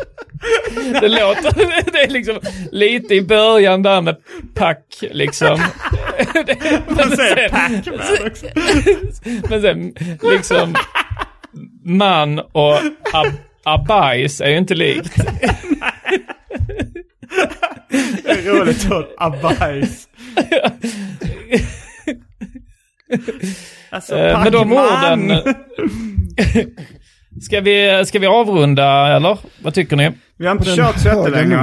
[1.01, 1.53] Det låter,
[1.92, 2.40] det är liksom
[2.72, 4.16] lite i början där med
[4.55, 5.61] pack liksom.
[6.88, 8.47] Man säger sen- Pac-Man också.
[9.51, 9.92] Men sen
[10.32, 10.74] liksom
[11.84, 12.76] man och
[13.12, 13.26] ab
[13.64, 15.16] abajs är ju inte likt.
[18.24, 20.09] Det är roligt att abajs.
[23.90, 25.30] Alltså, Eh, Med de Pac-Man.
[25.30, 25.42] orden.
[27.42, 29.38] Ska vi, ska vi avrunda eller?
[29.62, 30.10] Vad tycker ni?
[30.38, 31.56] Vi har inte den kört så jättelänge.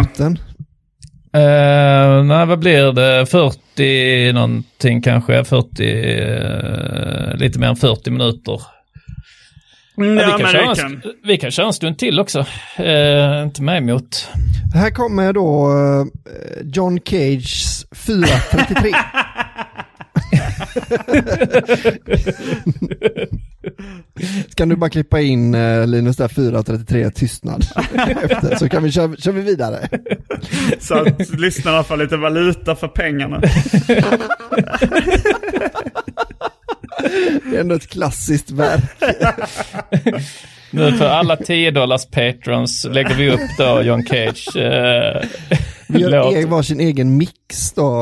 [1.38, 3.26] Uh, nej, vad blir det?
[3.26, 5.44] 40 någonting kanske?
[5.44, 8.62] 40, uh, lite mer än 40 minuter.
[9.98, 11.02] Mm, Ja, ja, vi, kan köra en, kan.
[11.24, 12.40] vi kan köra en stund till också.
[12.80, 14.28] Uh, inte mig emot.
[14.74, 16.06] Här kommer då eh,
[16.74, 18.92] John Cages 433.
[24.50, 27.66] Ska du bara klippa in eh, Linus där 433 tystnad
[28.24, 29.90] efter så kan vi köra, kör vi vidare.
[30.80, 33.42] Så att lyssnarna får lite valuta för pengarna.
[37.44, 38.84] Det är ändå ett klassiskt verk.
[40.74, 44.48] Nu för alla 10 dollars patrons lägger vi upp då John Cage.
[44.56, 45.30] Uh,
[45.88, 48.02] Vi gör e- varsin egen mix då,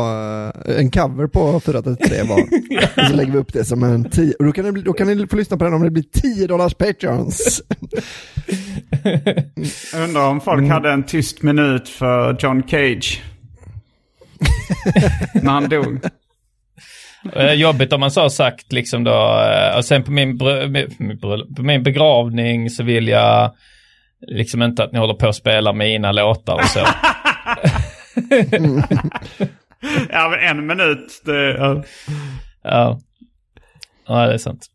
[0.68, 2.40] eh, en cover på 433 var.
[3.04, 5.08] Och så lägger vi upp det som en 10, och då kan, bli, då kan
[5.08, 7.62] ni få lyssna på den om det blir 10 dollars patrons.
[9.94, 13.22] Jag undrar om folk hade en tyst minut för John Cage.
[15.34, 16.00] När han dog.
[17.36, 20.38] Eh, jobbigt om man så har sagt liksom då, eh, och sen på min,
[21.56, 23.56] på min begravning så vill jag
[24.28, 26.80] liksom inte att ni håller på att spela mina låtar och så.
[30.10, 31.22] Ja men en minut.
[31.26, 31.84] Det, ja.
[32.64, 33.00] ja.
[34.08, 34.66] ja, det är sant.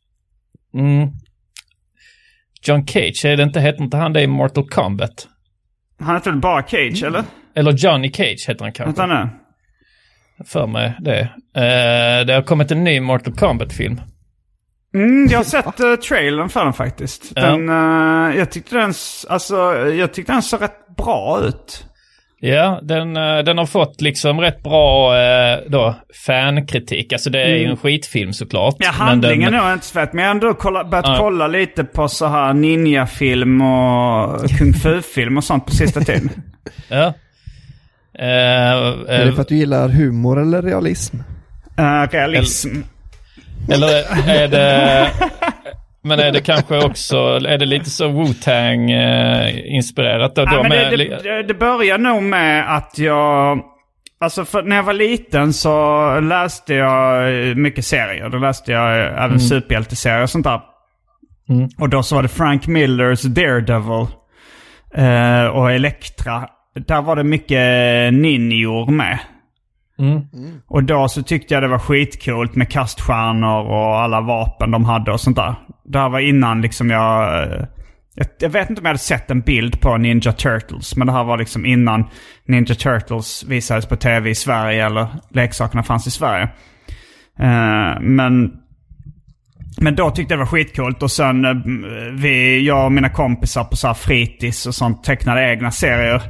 [0.75, 1.09] Mm.
[2.63, 5.29] John Cage, är det inte, heter inte han det i Mortal Kombat?
[6.01, 7.25] Han heter väl bara Cage eller?
[7.55, 9.03] Eller Johnny Cage heter han kanske.
[9.03, 9.29] Vänta nu.
[10.45, 11.21] För mig det.
[11.57, 14.01] Eh, det har kommit en ny Mortal Kombat-film.
[14.95, 17.33] Mm, jag har sett uh, trailern för den faktiskt.
[17.35, 17.43] Ja.
[17.43, 18.93] Den, eh, jag, tyckte den,
[19.29, 21.85] alltså, jag tyckte den såg rätt bra ut.
[22.41, 25.15] Ja, den, den har fått liksom rätt bra
[25.69, 25.95] då,
[26.27, 27.13] fankritik.
[27.13, 28.75] Alltså det är ju en skitfilm såklart.
[28.79, 30.13] Ja, men handlingen den, är inte så fett.
[30.13, 31.17] Men jag har ändå kolla, börjat Ja.
[31.19, 36.31] kolla lite på så här ninja-film och kung fu-film och sånt på sista tiden.
[36.89, 37.13] Ja.
[38.19, 41.17] Eh, Är det eh, för att du gillar humor eller realism?
[41.81, 42.81] Uh, realism.
[43.69, 43.89] eller
[44.29, 45.11] är det...
[46.07, 50.43] Men är det kanske också, är det lite så Wu-Tang eh, inspirerat då?
[50.43, 53.61] Ja, då men med, det, det, det, börjar nog med att jag...
[54.21, 58.29] Alltså för när jag var liten så läste jag eh, mycket serier.
[58.29, 60.61] Då läste jag eh, även superhjälteserier och sånt där.
[61.49, 61.69] Mm.
[61.79, 64.07] Och då så var det Frank Millers Daredevil
[64.95, 66.49] eh, och Elektra.
[66.87, 69.19] Där var det mycket ninjor med.
[69.99, 70.21] Mm.
[70.67, 75.13] Och då så tyckte jag det var skitcoolt med kaststjärnor och alla vapen de hade
[75.13, 75.55] och sånt där.
[75.85, 77.43] Det här var innan liksom jag...
[77.43, 77.65] eh,
[78.41, 80.97] Jag, vet inte om jag hade sett en bild på Ninja Turtles.
[80.97, 82.05] Men det här var liksom innan
[82.49, 86.49] Ninja Turtles visades på tv i Sverige eller leksakerna fanns i Sverige.
[87.39, 88.53] Eh, men...
[89.81, 91.55] Men då tyckte jag det var skitcoolt och sen eh,
[92.13, 96.23] vi, jag och mina kompisar på så fritids och sånt tecknade egna serier.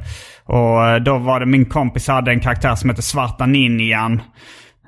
[0.47, 4.21] Och eh, då var det min kompis hade en karaktär som hette Svarta Ninjan.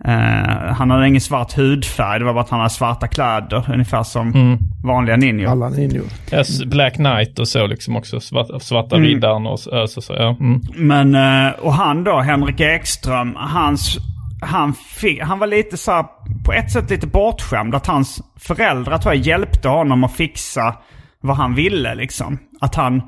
[0.06, 3.66] Eh, han hade ingen svart hudfärg, det var bara att han hade svarta kläder.
[3.74, 5.50] Ungefär som vanliga ninjor.
[5.50, 6.06] Alla ninjor.
[6.34, 8.20] Yes, Black Knight och så liksom också.
[8.20, 9.08] Svarta, svarta Mm.
[9.08, 10.36] riddaren och så, så, så ja.
[10.40, 10.62] Mm.
[10.76, 13.98] Men, eh, och han då, Henrik Ekström, hans,
[14.42, 16.06] han, fick, han var lite så här,
[16.46, 17.76] på ett sätt lite bortskämd.
[17.76, 20.76] Att hans föräldrar tror jag hjälpte honom att fixa
[21.22, 22.40] vad han ville liksom.
[22.62, 23.02] Att han,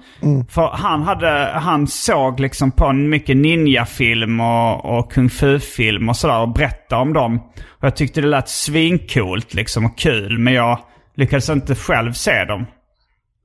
[0.49, 6.18] för han hade, han såg liksom på en mycket ninjafilm och, och kung fu-film och
[6.18, 7.38] sådär och berättade om dem.
[7.70, 10.80] Och jag tyckte det lät svinkult liksom och kul men jag
[11.16, 12.66] lyckades inte själv se dem.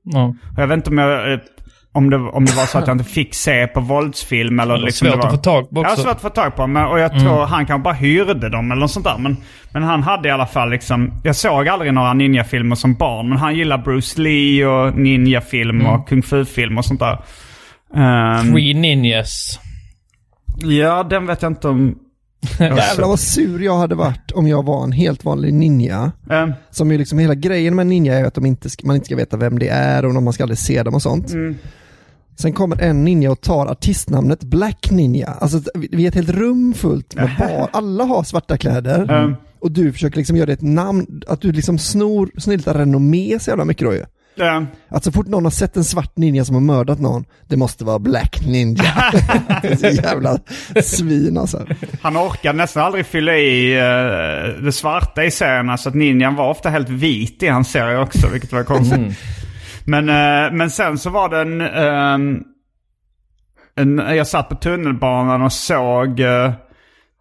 [0.03, 0.25] Ja.
[0.25, 1.39] Och jag vet inte om jag...
[1.97, 5.07] Om det, om det var så att jag inte fick se på våldsfilm eller liksom...
[5.07, 6.01] svårt det var, att få tag på Ja, också.
[6.01, 6.67] svårt att få tag på.
[6.67, 9.17] Men, och jag tror han kanske bara hyrde dem eller något sånt där.
[9.17, 9.37] Men,
[9.71, 11.11] men han hade i alla fall liksom...
[11.23, 13.29] Jag såg aldrig några ninjafilmer som barn.
[13.29, 17.19] Men han gillar Bruce Lee och ninjafilm och kung fu-film och sånt där.
[17.95, 19.59] Ehm, Three Ninjas.
[20.63, 21.95] ja, den vet jag inte om...
[22.59, 26.11] Jävlar vad sur jag hade varit om jag var en helt vanlig ninja.
[26.31, 29.05] Ehm, Som ju liksom hela grejen med ninja är att de inte, ska- man inte
[29.05, 31.33] ska veta vem det är och man ska aldrig se dem och sånt.
[32.39, 35.27] Sen kommer en ninja och tar artistnamnet Black Ninja.
[35.41, 35.61] Alltså
[35.91, 39.19] vi är ett helt rum fullt med bara, alla har svarta kläder.
[39.19, 39.35] Mm.
[39.59, 43.49] Och du försöker liksom göra det ett namn, att du liksom snor, snyltar renommé så
[43.49, 44.03] jävla mycket då ju.
[44.45, 47.57] ehm, Att så fort någon har sett en svart ninja som har mördat någon, det
[47.57, 48.83] måste vara Black Ninja.
[49.61, 50.39] det är så jävla
[50.83, 51.65] svin alltså.
[52.01, 56.49] Han orkade nästan aldrig fylla i eh, det svarta i serierna så att ninjan var
[56.49, 58.99] ofta helt vit i hans serie också, vilket var konstigt.
[59.87, 62.43] Men, eh, men sen så var det en, ehm,
[63.75, 63.97] en...
[63.97, 66.19] Jag satt på tunnelbanan och såg...
[66.19, 66.53] eh,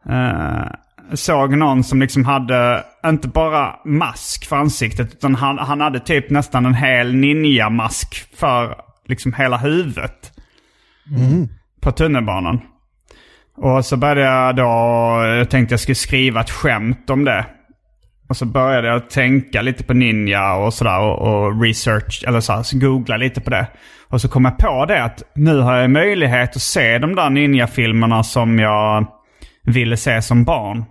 [0.08, 0.66] eh,
[1.12, 6.30] såg någon som liksom hade, inte bara mask för ansiktet, utan han, han hade typ
[6.30, 10.32] nästan en hel ninja-mask för liksom hela huvudet.
[11.80, 12.60] På tunnelbanan.
[13.56, 14.62] Och så började jag då,
[15.26, 17.46] jag tänkte jag skulle skriva ett skämt om det.
[18.28, 22.52] Och så började jag tänka lite på Ninja och sådär och, och research, eller så,
[22.52, 23.66] här, så googla lite på det.
[24.08, 27.30] Och så kom jag på det att nu har jag möjlighet att se de där
[27.30, 29.06] Ninja-filmerna som jag
[29.62, 30.84] ville se som barn.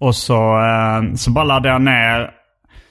[0.00, 2.30] Och så, eh, så bara laddade jag ner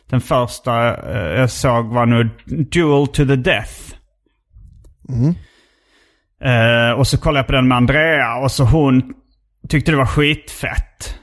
[0.09, 3.73] den första eh, jag såg var nu Duel to the Death.
[6.43, 9.13] Eh, och så kollade jag på den med Andrea och så hon
[9.69, 11.19] tyckte det var skitfett.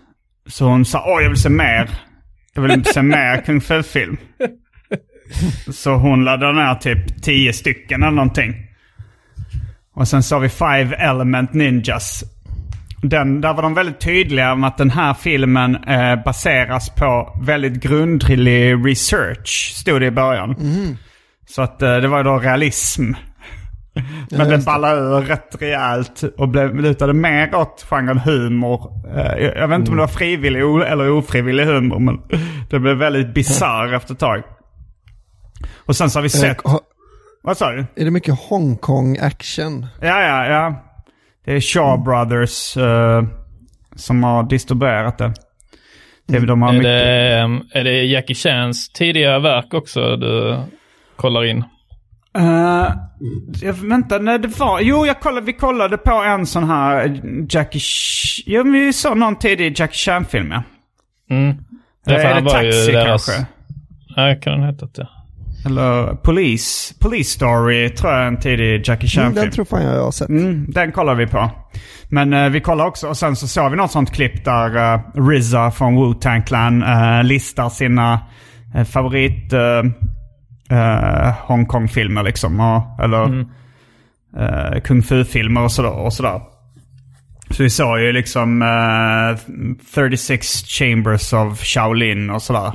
[0.46, 1.90] Så hon sa åh jag vill se mer.
[2.54, 4.16] Jag vill se mer kung fu-film.
[5.70, 8.54] Så hon laddade ner typ tio stycken eller någonting.
[9.94, 12.24] Och sen sa vi Five Element Ninjas.
[13.02, 17.82] Den, där var de väldigt tydliga med att den här filmen eh, baseras på väldigt
[17.82, 20.56] grundlig research, stod det i början.
[21.48, 23.12] Så att eh, det var då realism.
[24.30, 28.92] Men den ballade ur rätt rejält och blev, lutade mer åt genren humor.
[29.16, 32.20] Eh, jag, jag vet inte om det var frivillig eller ofrivillig humor, men
[32.70, 34.42] det blev väldigt bisarr efter ett tag.
[35.86, 36.64] Och sen så har vi sett...
[36.64, 36.80] Eh, ha-
[37.42, 37.86] Vad sa du?
[37.96, 39.86] Är det mycket Hongkong action?
[40.00, 40.82] Ja, ja, ja.
[41.44, 43.22] Det är Shaw Brothers eh,
[43.96, 45.32] som har distribuerat det.
[46.28, 46.84] Det är, de har Är mycket...
[47.72, 50.58] det, är det Jackie Chans tidiga verk också du
[51.16, 51.64] kollar in?
[52.38, 52.88] Uh,
[53.62, 54.80] jag, vänta, nej det var...
[54.80, 57.80] Jo, jag kollade, vi kollade på en sån här Jackie...
[58.46, 60.62] Jo, men vi såg någon tidig Jackie Chan-film, ja.
[61.30, 61.56] Mm.
[62.06, 63.46] Eller för är han det var ju Taxi deras- kanske?
[64.16, 65.08] Nej, kan den heta det?
[65.66, 66.94] Eller Police.
[67.00, 69.34] Police Story tror jag är en tidig Jackie Mm, Chan-film.
[69.34, 70.28] den tror fan jag jag har sett.
[70.28, 71.50] Mm, den kollar vi på.
[72.08, 75.00] Men eh, vi kollar också, och sen så såg vi något sånt klipp där uh,
[75.30, 78.20] RZA från Wu-Tang Clan eh, listar sina
[78.76, 79.52] uh, favorit
[80.72, 82.60] uh, Hongkong-filmer liksom.
[82.60, 83.46] Och, eller
[84.36, 86.40] eh, kung fu-filmer och sådär, och sådär.
[87.50, 89.38] Så vi såg ju liksom eh,
[89.94, 92.72] 36 Chambers of Shaolin och sådär.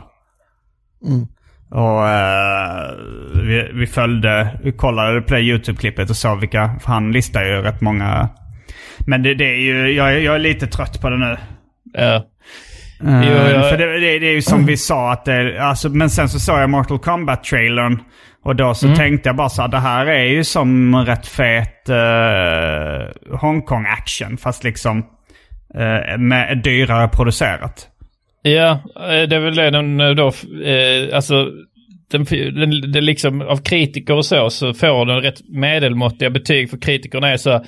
[1.70, 2.92] Och eh,
[3.34, 7.62] vi, vi följde, vi kollade på det YouTube-klippet och såg vilka, för han listar ju
[7.62, 8.30] rätt många.
[9.00, 11.38] Men det, det är ju, jag, jag är lite trött på det nu.
[11.94, 12.26] Ja.
[13.00, 16.30] Jag- För det, det, det är ju som vi sa att det, alltså, men sen
[16.30, 18.00] så såg jag Mortal Kombat-trailern.
[18.44, 21.90] Och då så tänkte jag bara så här, det här är ju som rätt fet
[21.90, 24.38] uh, Hongkong-action.
[24.38, 24.98] Fast liksom
[25.80, 27.88] uh, med dyrare producerat.
[28.42, 28.80] Ja,
[29.30, 30.28] det är väl det den då,
[30.66, 31.46] eh, alltså,
[32.12, 32.24] den,
[32.56, 37.30] den, det liksom av kritiker och så, så får den rätt medelmåttiga betyg för kritikerna
[37.30, 37.66] är så,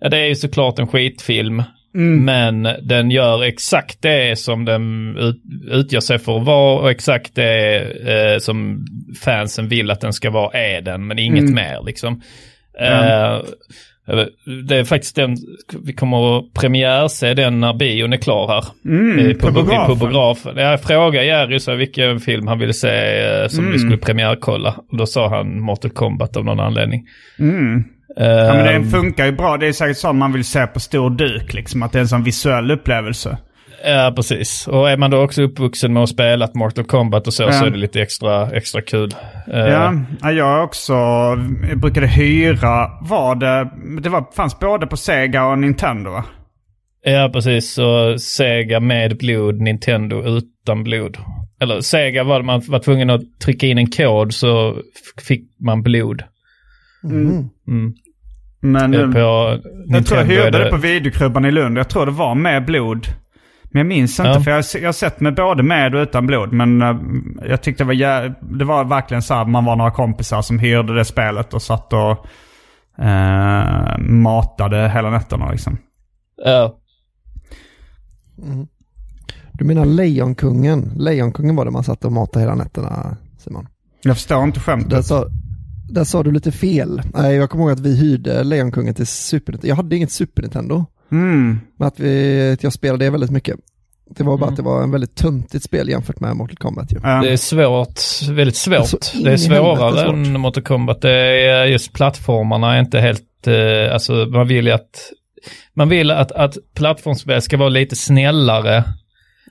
[0.00, 1.62] ja det är ju såklart en skitfilm.
[1.92, 5.36] Men den gör exakt det som den ut,
[5.70, 8.86] utgör sig för att vara och exakt det eh, som
[9.24, 12.22] fansen vill att den ska vara är den, men inget mer liksom.
[12.80, 13.40] Eh,
[14.68, 15.36] det är faktiskt den,
[15.84, 18.64] vi kommer att premiärse den när bion är klar här.
[18.84, 19.98] Mm, Eh, biografen.
[19.98, 20.56] biografen.
[20.56, 23.72] Jag frågade Jerry så vilken film han ville se eh, som Mm.
[23.72, 24.74] vi skulle premiärkolla.
[24.90, 27.06] Och då sa han Mortal Kombat av någon anledning.
[28.20, 28.36] Mm.
[28.46, 29.56] Ja, men Ehm, den funkar ju bra.
[29.56, 31.54] Det är säkert sånt man vill se på stor duk.
[31.54, 33.38] Liksom, att det är en sån visuell upplevelse.
[33.84, 34.68] Ja, precis.
[34.68, 37.52] Och är man då också uppvuxen med att spela Mortal Kombat och så, Ja.
[37.52, 39.14] så är det lite extra, extra kul.
[39.52, 40.92] Eh, Ja, ja, jag också.
[41.68, 42.90] Jag brukade hyra.
[43.02, 43.70] Var det...
[44.02, 46.24] Det var, fanns både på Sega och Nintendo va?
[47.04, 47.72] ja, precis.
[47.74, 51.16] Så Sega med blod, Nintendo utan blod.
[51.60, 54.76] Eller Sega var man var tvungen att trycka in en kod så
[55.28, 56.22] fick man blod.
[57.04, 57.48] Mm.
[58.60, 61.78] Men Eh, På jag tror jag Nintendo hyrde det på videoklubban i Lund.
[61.78, 63.06] Jag tror det var med blod.
[63.70, 64.40] Men jag minns inte Ja.
[64.40, 66.52] för jag, har- jag har sett med både med och utan blod.
[66.52, 66.96] Men eh,
[67.48, 70.58] jag tyckte det var, jä- det var verkligen så här man var några kompisar som
[70.58, 72.26] hyrde det spelet och satt och
[73.04, 75.78] eh, matade hela nätterna liksom.
[76.44, 76.74] Ja.
[79.52, 80.92] Du menar Lejonkungen?
[80.96, 83.66] Lejonkungen var det man satt och matade hela nätterna, Simon.
[84.02, 84.90] Jag förstår inte skämtet.
[84.90, 85.24] Där sa,
[85.88, 87.02] där sa du lite fel.
[87.14, 89.68] Nej, jag kommer ihåg att vi hyrde Lejonkungen till Super Nintendo.
[89.68, 90.86] Jag hade inget Super Nintendo.
[91.12, 91.60] Mm.
[91.76, 93.56] Men att, vi, att jag spelade det väldigt mycket.
[94.10, 96.98] Det var bara att det var en väldigt töntigt spel jämfört med Mortal Kombat ju.
[96.98, 98.78] Det är svårt, väldigt svårt.
[98.78, 100.14] Alltså, det är svårare svårt.
[100.14, 101.02] än Mortal Kombat.
[101.02, 105.12] Det är just plattformarna är inte helt, eh, alltså man vill ju att,
[105.74, 108.84] man vill att, att plattformsspel ska vara lite snällare.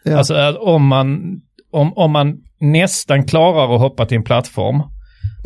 [0.04, 0.18] Ja.
[0.18, 4.84] Alltså att om man, om, om man nästan klarar att hoppa till en plattform,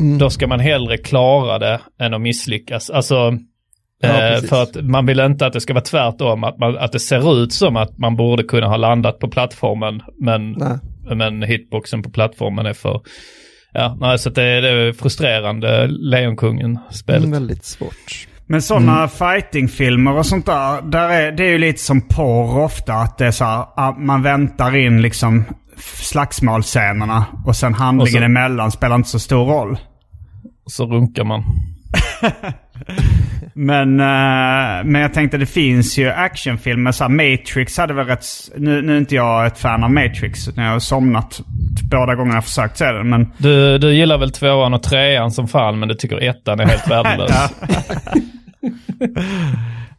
[0.00, 0.18] Mm.
[0.18, 2.90] då ska man hellre klara det än att misslyckas.
[2.90, 3.38] Alltså,
[4.04, 6.92] Ja, eh, för att man vill inte att det ska vara tvärtom, att, man, att
[6.92, 10.78] det ser ut som att man borde kunna ha landat på plattformen, men Nej.
[11.16, 13.00] men hitboxen på plattformen är för...
[13.72, 17.18] Ja, nej, så det, är- det är frustrerande, Lejonkungen-spelet.
[17.24, 18.26] Mm, väldigt svårt.
[18.46, 22.94] Men sådana fightingfilmer och sånt där, där är, det är ju lite som porr ofta.
[22.94, 25.44] Att det är så här, att man väntar in liksom
[25.94, 29.78] slagsmålscenerna och sen handlingen Och så- emellan spelar inte så stor roll.
[30.66, 31.44] Så runkar man.
[33.54, 36.92] Men, eh, men jag tänkte det finns ju actionfilmer.
[36.92, 38.24] Så Matrix hade väl rätt...
[38.56, 40.48] Nu, nu är inte jag ett fan av Matrix.
[40.48, 41.40] utan Jag har somnat
[41.90, 43.08] båda gångerna jag försökt se den.
[43.10, 46.66] Men Du, du gillar väl tvåan och trean som fan men du tycker ettan är
[46.66, 47.52] helt värdelös.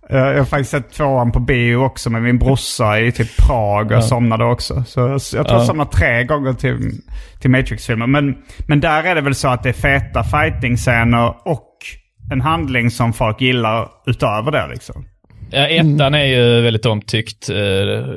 [0.09, 0.15] Ja.
[0.17, 3.91] Eh, jag har faktiskt sett tvåan på bio också med min brorsa i typ Prag
[3.91, 4.83] och somnade också.
[4.87, 6.79] Så jag, jag tror jag somnade tre gånger till,
[7.41, 8.07] till Matrix-filmer.
[8.07, 8.35] Men,
[8.67, 11.69] men där är det väl så att det är feta fighting-scener och
[12.31, 15.05] en handling som folk gillar utöver det liksom.
[15.51, 17.49] Ja, ettan är ju väldigt omtyckt.
[17.49, 17.55] eh,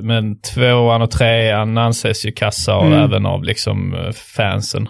[0.03, 3.95] Men tvåan och trean anses ju kassa av, även av liksom
[4.37, 4.89] fansen.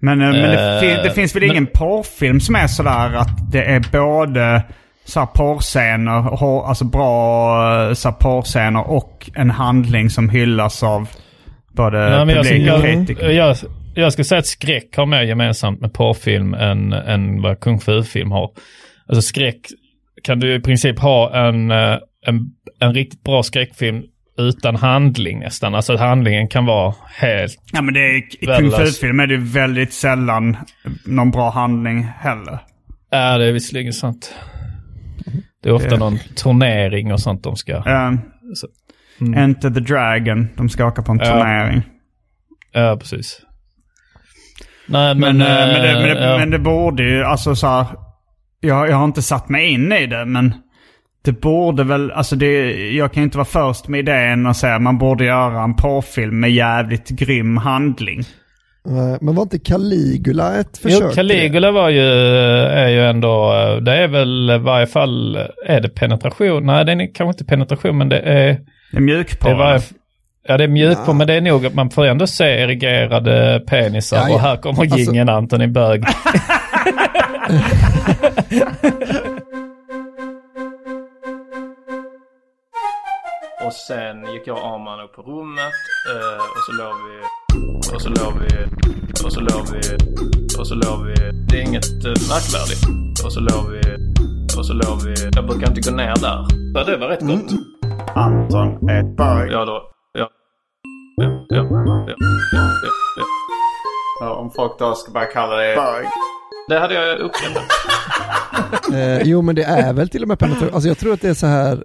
[0.00, 3.52] Men, eh, men det, fin- det finns väl men- ingen porrfilm som är sådär att
[3.52, 4.62] det är både
[5.12, 11.08] så porrscener, hår- alltså bra eh, så porrscener och en handling som hyllas av
[11.72, 13.30] både jag, publik och jag, kritiker.
[13.30, 13.56] jag,
[13.94, 18.30] jag skulle säga att skräck har mer gemensamt med porrfilm än, än vad kung fu-film
[18.30, 18.50] har.
[19.08, 19.60] Alltså skräck
[20.22, 22.50] kan du i princip ha en, eh, en,
[22.80, 24.02] en riktigt bra skräckfilm
[24.38, 25.74] utan handling nästan.
[25.74, 27.56] Alltså handlingen kan vara helt...
[27.72, 30.56] Ja men det är, i kung fu-film är det väldigt sällan
[31.06, 32.58] någon bra handling heller.
[33.10, 34.34] Ja, det är visserligen sant.
[35.62, 37.72] Det är ofta Det- någon turnering och sånt de ska...
[37.76, 38.14] Uh,
[38.54, 38.68] Så-
[39.36, 41.24] Enter the Dragon, de ska åka på en Ja.
[41.24, 41.82] turnering.
[42.72, 43.40] Ja, precis.
[44.86, 45.46] Nej, Men, men...
[45.48, 46.38] eh, men, det, men, det, ja.
[46.38, 47.86] men det borde ju, alltså så här,
[48.60, 50.54] jag, jag har inte satt mig in i det, men
[51.24, 54.82] det borde väl, alltså det, jag kan inte vara först med idén och säga att
[54.82, 58.22] man borde göra en porrfilm med jävligt grym handling.
[58.88, 61.08] Eh, Men var inte Caligula ett Jo, försök?
[61.08, 62.02] till Caligula var ju,
[62.68, 63.52] är ju ändå,
[63.82, 66.66] det är väl i varje fall, är det penetration?
[66.66, 68.60] Nej, det är kanske inte penetration, men det är,
[68.92, 69.48] Det är mjukporr.
[69.50, 69.80] det var,
[70.48, 73.62] ja det är mjukt på, men det är nog att man får ändå se erigerade
[73.66, 74.16] penisar.
[74.16, 74.34] Ja, ja.
[74.34, 76.04] Och här kommer Alltså- gingen Anthony Bög.
[83.66, 85.72] Och sen gick jag och Arman upp på rummet
[86.12, 87.16] eh, och så låg vi
[87.94, 88.48] och så låg vi
[89.24, 89.80] och så låg vi
[90.58, 91.14] och så låg vi.
[91.48, 92.84] Det är inget eh, märkvärdigt.
[93.24, 93.80] Och så låg vi
[94.58, 95.14] och så låg vi.
[95.36, 96.46] Jag brukar inte gå ner där.
[96.74, 97.50] Ja, det var rätt gott.
[98.14, 99.50] Anton ett bög.
[99.52, 99.82] Ja då.
[100.18, 100.28] Ja.
[101.16, 102.14] Ja, ja, ja, ja,
[102.52, 102.70] ja,
[103.16, 103.24] ja.
[104.20, 106.06] Ja, Om folk då ska börja kalla det bög.
[106.68, 107.62] Det hade jag uppskattat.
[108.94, 110.74] Eh, jo men det är väl till och med penetration.
[110.74, 111.84] Alltså jag tror att det är så här,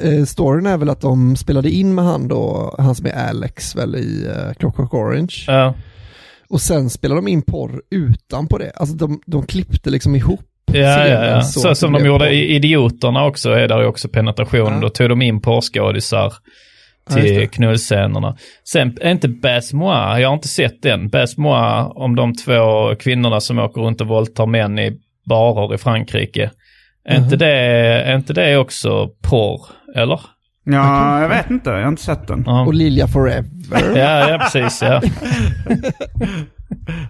[0.00, 3.76] eh, storyn är väl att de spelade in med han då, han som är Alex
[3.76, 5.44] väl i eh, Clockwork Orange.
[5.46, 5.74] Ja.
[6.48, 8.72] Och sen spelade de in porr utan på det.
[8.76, 10.40] Alltså de, de klippte liksom ihop
[10.72, 11.42] Ja, ja, ja.
[11.42, 14.72] så Så, som de gjorde i Idioterna också, är där ju också penetration.
[14.72, 14.80] Ja.
[14.80, 16.32] Då tog de in porrskådisar
[17.10, 17.46] till det.
[17.46, 18.36] knullscenerna.
[18.64, 21.08] Sen är inte Baz Moi, jag har inte sett den.
[21.08, 24.92] Baz Moi om de två kvinnorna som åker runt och våldtar män i
[25.28, 26.50] barer i Frankrike.
[27.08, 27.24] Är, Mhm.
[27.24, 27.56] inte det,
[28.06, 29.60] är inte det också porr,
[29.94, 30.20] eller?
[30.64, 31.70] Ja, jag vet inte.
[31.70, 32.42] Jag har inte sett den.
[32.46, 33.50] Ja, Och Lilja Forever.
[33.96, 34.82] ja, ja precis.
[34.82, 35.02] Ja.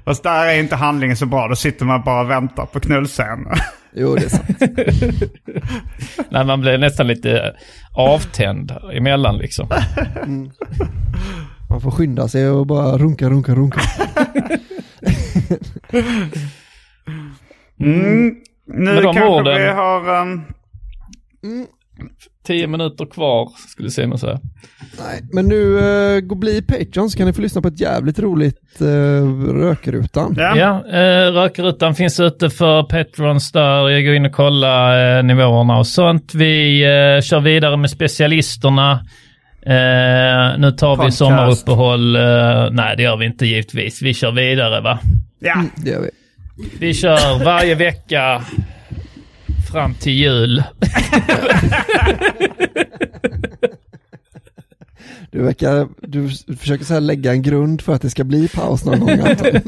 [0.05, 1.49] Fast där är inte handlingen så bra.
[1.49, 3.47] Då sitter man bara och väntar på knullscenen.
[3.99, 4.63] Jo det är sant.
[6.31, 7.57] Nej, man blir nästan lite
[7.93, 9.69] avtänd emellan liksom.
[11.71, 13.81] Man får skynda sig och bara runka, runka, runka.
[17.81, 18.35] Mm.
[18.67, 20.21] Nu kanske orden- vi har...
[20.23, 20.43] Um,
[22.47, 24.41] Tio minuter kvar skulle Simon säga.
[24.99, 28.19] Nej, men nu uh, gå bli Patreon så kan ni få lyssna på ett jävligt
[28.19, 30.35] roligt uh, Rökrutan.
[30.39, 30.57] ja.
[30.57, 33.89] Ja, eh, Rökrutan finns ute för Patrons där.
[33.89, 36.35] Jag går in och kollar eh, nivåerna och sånt.
[36.35, 38.93] Vi eh, kör vidare med specialisterna.
[39.63, 41.19] Eh, nu tar vi Podcast.
[41.19, 42.17] sommaruppehåll.
[42.17, 44.03] Eh, nej, det gör vi inte givetvis.
[44.03, 44.99] Vi kör vidare va.
[45.41, 45.63] ja.
[45.77, 46.11] Det gör vi.
[46.81, 48.43] Vi kör varje vecka
[49.77, 50.63] fram till jul.
[55.31, 58.85] Du, verkar, du försöker så här lägga en grund för att det ska bli paus
[58.85, 59.47] någon gång Anton.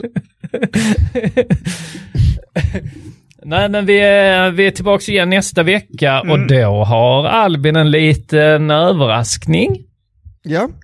[3.43, 7.91] Nej, men vi är, vi är tillbaka igen nästa vecka och då har Albin en
[7.91, 9.77] liten överraskning.
[10.43, 10.69] Ja,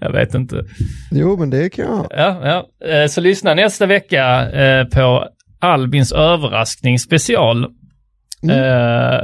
[0.00, 0.64] Jag vet inte.
[1.10, 2.06] jo men det kan jag ha.
[2.10, 2.40] Ja,
[2.80, 2.88] ja.
[2.88, 5.28] Eh, Så lyssna nästa vecka eh, på
[5.62, 7.64] Albins överraskning special.
[8.50, 9.20] Eh,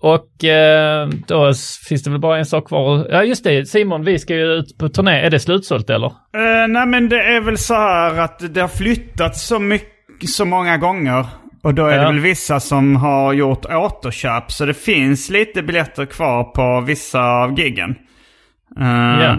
[0.00, 1.52] och eh, då
[1.88, 3.06] finns det väl bara en sak kvar.
[3.10, 3.66] Ja, just det.
[3.68, 5.20] Simon, vi ska ju ut på turné.
[5.20, 6.06] Är det slutsålt eller?
[6.06, 10.44] Eh, nej men det är väl så här att det har flyttat så mycket, så
[10.44, 11.26] många gånger.
[11.62, 12.08] Och då är det Ja.
[12.08, 14.52] väl vissa som har gjort återköp.
[14.52, 17.90] Så det finns lite biljetter kvar på vissa av giggen.
[18.80, 19.36] Eh, Ja.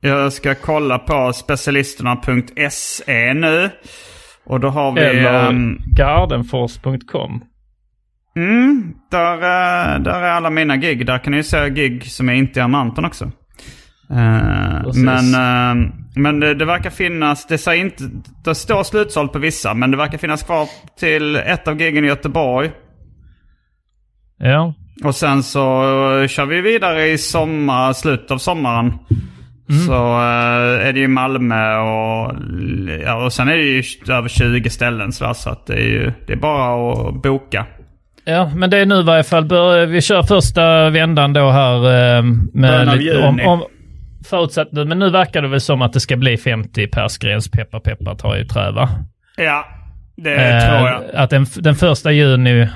[0.00, 3.70] Jag ska kolla på specialisterna.se nu.
[4.46, 5.00] Och då har vi...
[5.00, 7.44] Eller ehm, gardenfors.com.
[8.36, 11.06] Mm, där, eh, där är alla mina gig.
[11.06, 13.30] Där kan ni se gig som är inte i Amanten också.
[14.84, 15.02] Precis.
[15.02, 18.04] men eh, men det, det verkar finnas, det, säger inte,
[18.44, 20.68] det står slutsålt på vissa, men det verkar finnas kvar
[20.98, 22.70] till ett av giggen i Göteborg.
[24.38, 24.74] Ja.
[25.04, 25.60] Och sen så
[26.28, 28.92] kör vi vidare i sommar, slutet av sommaren.
[29.86, 32.34] Så eh, är det ju Malmö och,
[33.04, 35.12] ja, och sen är det ju över 20 ställen.
[35.12, 37.66] Så, så att det är ju det är bara att boka.
[38.24, 39.48] Ja, men det är nu i varje fall.
[39.86, 41.76] Vi kör första vändan då här.
[41.76, 43.64] Eh, Början av med lite, om, om,
[44.28, 47.50] förutsatt, men nu verkar det väl som att det ska bli 50 pers gräns.
[47.50, 48.88] Peppar peppar tar i trä va?
[49.36, 49.66] Ja,
[50.16, 51.02] det Eh, tror jag.
[51.14, 52.68] Att den, den första juni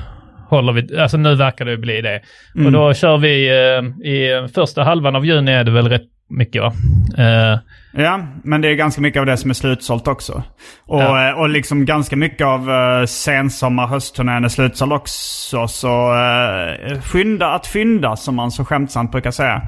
[0.48, 2.20] håller vi, alltså nu verkar det bli det.
[2.54, 2.66] Mm.
[2.66, 6.62] Och då kör vi eh, i första halvan av juni är det väl rätt mycket
[6.62, 6.72] va?
[7.18, 7.58] Eh,
[7.92, 10.42] Ja, men det är ganska mycket av det som är slutsålt också.
[10.86, 11.28] Och, Ja.
[11.28, 15.68] eh, och liksom ganska mycket av uh, sensommar höstturnén är slutsåld också.
[15.68, 19.62] Så uh, skynda att fynda som man så skämtsamt brukar säga.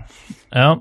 [0.50, 0.78] Ja.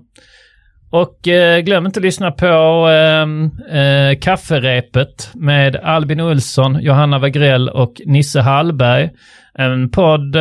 [0.91, 2.45] Och eh, glöm inte att lyssna på
[2.89, 9.09] eh, eh, Kafferepet med Albin Olsson, Johanna Wagrell och Nisse Hallberg.
[9.53, 10.35] En podd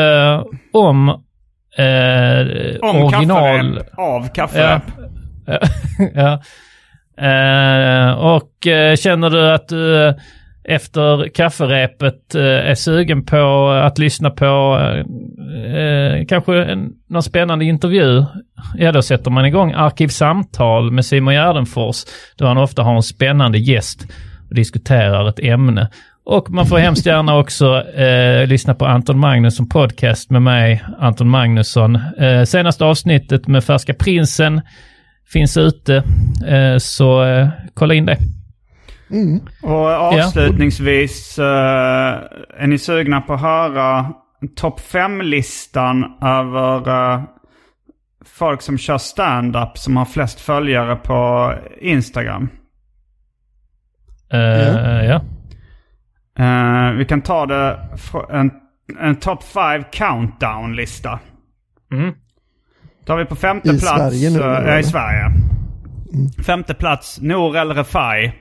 [0.73, 3.75] om, Om original...
[3.77, 4.83] kafferep, av kafferep.
[4.97, 5.05] Ja.
[6.15, 6.43] ja.
[7.27, 10.15] Eh, och eh, känner du att du eh,
[10.65, 17.65] efter kafferepet eh, är sugen på att lyssna på eh, eh, kanske en, någon spännande
[17.65, 18.25] intervju,
[18.75, 21.97] ja då sätter man igång Arkivsamtal med Simon Gärdenfors,
[22.37, 24.07] då han ofta har en spännande gäst
[24.49, 25.89] och diskuterar ett ämne.
[26.25, 31.29] Och man får hemskt gärna också eh, lyssna på Anton Magnusson podcast med mig, Anton
[31.29, 31.97] Magnusson.
[32.19, 34.61] Eh, senaste avsnittet med Färska Prinsen
[35.33, 35.97] finns ute,
[36.47, 38.19] eh, så eh, kolla in det.
[39.63, 41.45] Och avslutningsvis, eh,
[42.57, 44.13] är ni sugna på att höra
[44.57, 47.23] topp 5-listan över eh,
[48.25, 52.49] folk som kör stand-up som har flest följare på Instagram?
[54.33, 55.23] Eh, ja.
[56.39, 57.79] Eh, vi kan ta det
[58.31, 58.51] en,
[58.99, 61.19] en top 5 countdown-lista.
[61.93, 62.15] Mm.
[63.09, 63.97] Då har vi på femte I plats...
[63.97, 65.33] Sverige nu, ja, i Sverige.
[66.47, 68.33] Femte plats, Nour El Refai.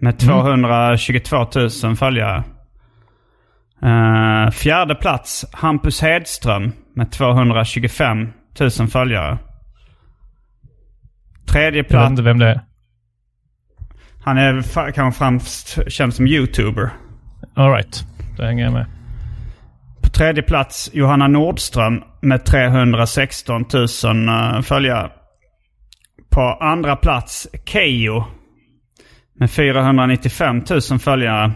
[0.00, 1.46] Med 222
[1.84, 2.44] 000 följare.
[3.82, 6.72] Eh, fjärde plats, Hampus Hedström.
[6.94, 8.28] Med 225
[8.60, 9.38] 000 följare.
[11.46, 12.60] Tredje Jag vet plats, inte vem det är.
[14.24, 14.62] han är
[14.92, 16.90] kanske främst känd som YouTuber.
[17.54, 18.04] Alright,
[18.36, 18.86] då hänger jag med.
[20.14, 23.64] Tredje plats Johanna Nordström med 316
[24.04, 25.10] 000 eh, följare.
[26.30, 28.24] På andra plats Keyyo
[29.38, 31.52] med 495 000 följare.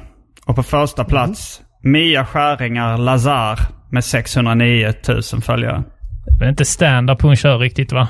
[0.47, 3.59] Och på första plats Mia Skäringar Lazar
[3.91, 5.83] med 609 000 följare.
[6.39, 8.09] Det är inte stand-up hon kör riktigt va?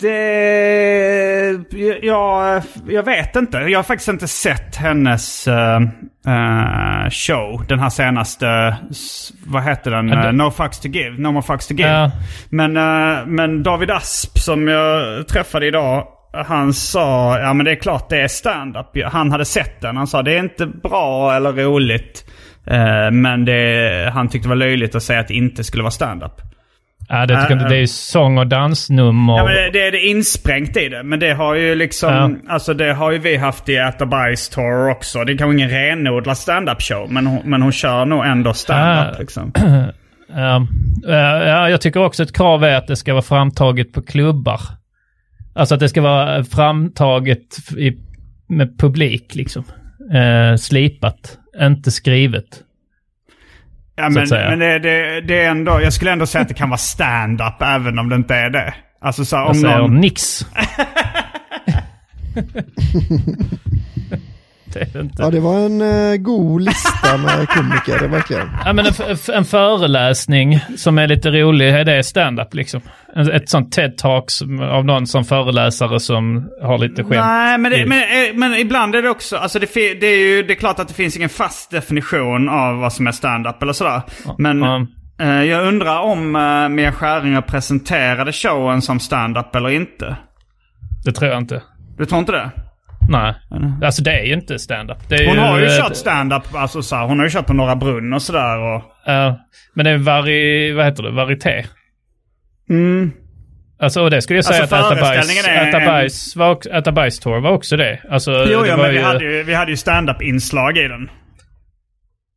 [0.00, 1.58] Det...
[2.02, 3.58] Jag, jag vet inte.
[3.58, 5.80] Jag har faktiskt inte sett hennes eh,
[6.26, 7.64] eh, show.
[7.68, 8.76] Den här senaste...
[9.46, 10.12] Vad heter den?
[10.12, 11.18] Eh, no fucks to give.
[11.18, 12.10] No more fucks to give.
[12.48, 16.06] Men, eh, men David Asp som jag träffade idag.
[16.46, 18.86] Han sa, ja men det är klart det är stand-up.
[19.04, 19.96] Han hade sett den.
[19.96, 22.24] Han sa det är inte bra eller roligt.
[22.66, 25.90] Eh, men det, han tyckte det var löjligt att säga att det inte skulle vara
[25.90, 26.40] stand-up.
[27.08, 27.68] Ja, det tycker jag.
[27.68, 29.36] Det är ju sång och dansnummer.
[29.36, 31.02] Ja, men det, det är det insprängt i det.
[31.02, 32.40] Men det har ju liksom...
[32.48, 33.78] Alltså det har ju vi haft i
[34.10, 35.24] Bajs Tour också.
[35.24, 37.12] Det är kanske ingen renodlad stand-up show.
[37.12, 39.18] Men hon, men hon kör nog ändå stand-up Ah.
[39.20, 39.52] liksom.
[40.34, 40.66] Ja,
[41.02, 44.60] ja, ja, jag tycker också ett krav är att det ska vara framtaget på klubbar.
[45.54, 47.92] Alltså att det ska vara framtaget i,
[48.48, 49.64] med publik liksom.
[50.14, 52.44] Eh, slipat, inte skrivet.
[54.02, 55.80] Ja, men, men det, det, det är ändå...
[55.82, 58.74] Jag skulle ändå säga att det kan vara stand-up även om det inte är det.
[59.00, 60.00] Alltså så här, Jag om säger någon...
[60.00, 60.46] nix.
[64.72, 65.22] det är det inte.
[65.22, 68.48] Ja, det var en eh, god lista med komiker, det verkligen.
[68.64, 68.92] Ja, men en,
[69.34, 72.80] en föreläsning som är lite rolig, är det stand-up liksom?
[73.32, 74.24] Ett sånt TED-talk
[74.72, 77.14] av någon som föreläsare som har lite skämt.
[77.24, 79.36] Nej, men, det, men, eh, men ibland är det också...
[79.36, 82.76] Alltså det, det är ju det är klart att det finns ingen fast definition av
[82.78, 84.02] vad som är stand-up eller sådär.
[84.38, 84.86] Men Ja.
[85.20, 90.16] eh, jag undrar om uh, Mia Skäringer presenterade showen som stand-up eller inte.
[91.04, 91.62] Det tror jag inte.
[91.98, 92.50] Du tror inte det?
[93.08, 93.34] Nej,
[93.84, 95.08] alltså det är ju inte stand-up.
[95.08, 97.76] Det Hon har ju kört stand-up, alltså så här, hon har ju kört på Norra
[97.76, 98.58] Brunn och sådär.
[98.58, 99.38] Och, Ja,
[99.74, 101.64] men det är vari, vad heter det, varieté.
[102.70, 103.12] mm,
[103.80, 106.36] Alltså och det skulle jag säga Alltså, att Äta bajs, föreställningen är äta en- bajs,
[106.36, 108.00] var, också- äta bajs tour var också det.
[108.10, 110.88] Alltså, jo, det jo, var men vi ju, hade ju, vi hade ju stand-up-inslag i
[110.88, 111.10] den.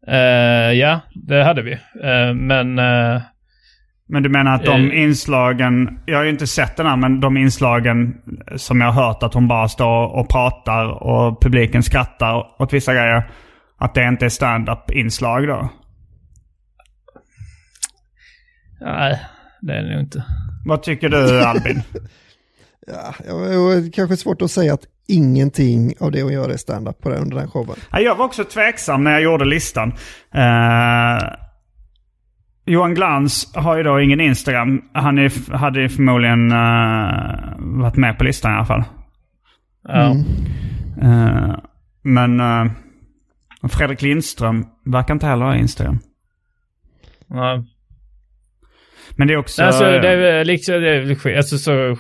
[0.07, 1.71] eh, ja, det hade vi.
[2.03, 3.21] Eh, men eh,
[4.09, 5.01] Men du menar att de Eh.
[5.03, 8.15] inslagen, jag har ju inte sett den här, men de inslagen
[8.55, 12.93] som jag har hört att hon bara står och pratar och publiken skrattar åt vissa
[12.93, 13.31] grejer.
[13.77, 15.69] Att det inte är stand-up-inslag då?
[18.81, 19.19] nej,
[19.61, 20.23] det är det nog inte.
[20.65, 21.81] Vad tycker du Albin?
[22.87, 23.13] Ja,
[23.81, 27.09] det kanske är svårt att säga att ingenting av det hon gör är stand-up på
[27.09, 27.75] den, under den showen.
[27.91, 29.89] Ja, Jag var också tveksam när jag gjorde listan.
[30.33, 31.17] Eh,
[32.65, 34.81] Johan Glans har ju då ingen Instagram.
[34.93, 38.83] Han är, hade ju förmodligen eh, varit med på listan i alla fall.
[39.87, 40.15] Ja.
[41.01, 41.55] Eh,
[42.01, 42.71] men eh,
[43.69, 45.99] Fredrik Lindström verkar inte heller ha Instagram.
[47.27, 47.63] Ja.
[49.17, 49.63] Men det är också...
[49.63, 51.97] alltså, det är liksom, det är alltså så,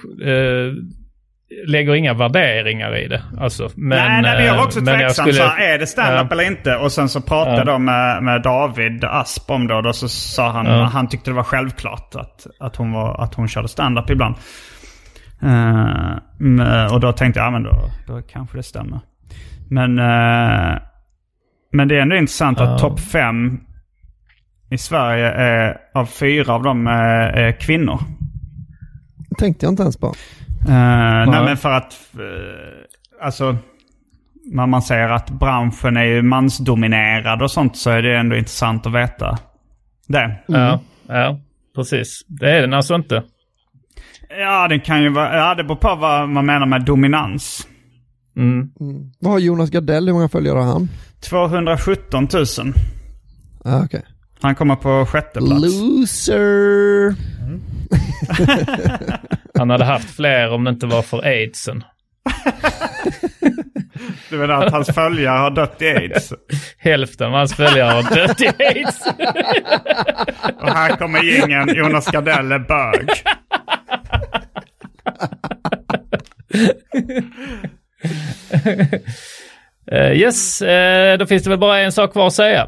[1.67, 3.23] lägger inga värderingar i det.
[3.39, 5.23] Alltså, men, nej, nej, men jag var också eh, jag tveksam.
[5.25, 6.33] skulle- så här, är det stand-up Ja.
[6.35, 6.75] eller inte?
[6.75, 7.71] Och sen så pratade Ja.
[7.71, 9.75] jag med, med David Asp om det.
[9.75, 10.83] Och då så sa han Ja.
[10.83, 14.35] han tyckte det var självklart att, att, hon, var, att hon körde stand-up ibland.
[16.37, 18.99] Men- och då tänkte jag, ja men då, då kanske det stämmer.
[19.69, 20.77] Men, eh,
[21.71, 22.77] men det är ändå intressant att Ja.
[22.77, 23.59] topp fem
[24.69, 27.99] i Sverige är, av fyra av dem är, är kvinnor.
[29.29, 30.13] Det tänkte jag inte ens på.
[30.67, 33.57] Uh, nej men för att, eh, alltså,
[34.45, 38.85] när man säger att branschen är ju mansdominerad och sånt så är det ändå intressant
[38.85, 39.37] att veta
[40.07, 40.35] det.
[40.47, 41.39] Ja, ja,
[41.75, 42.21] precis.
[42.27, 43.23] Det är den alltså inte.
[44.39, 47.67] Ja, det kan ju vara, ja det beror på vad man menar med dominans.
[48.37, 48.69] Mm.
[49.19, 50.89] Vad har Jonas Gardell, hur många följare har han?
[51.29, 52.45] 217 000.
[53.65, 54.03] Ah, okej.
[54.41, 55.81] Han kommer på sjätte plats.
[55.81, 57.15] Loser!
[59.57, 61.83] Han hade haft fler om det inte var för aidsen.
[64.29, 66.33] Du menar att hans följare har dött i aids?
[66.77, 69.07] Hälften av hans följare har dött i aids.
[70.61, 73.09] Och här kommer gängen Jonas Gardell är bög.
[79.91, 82.67] Eh, yes, eh, då finns det väl bara en sak kvar att säga.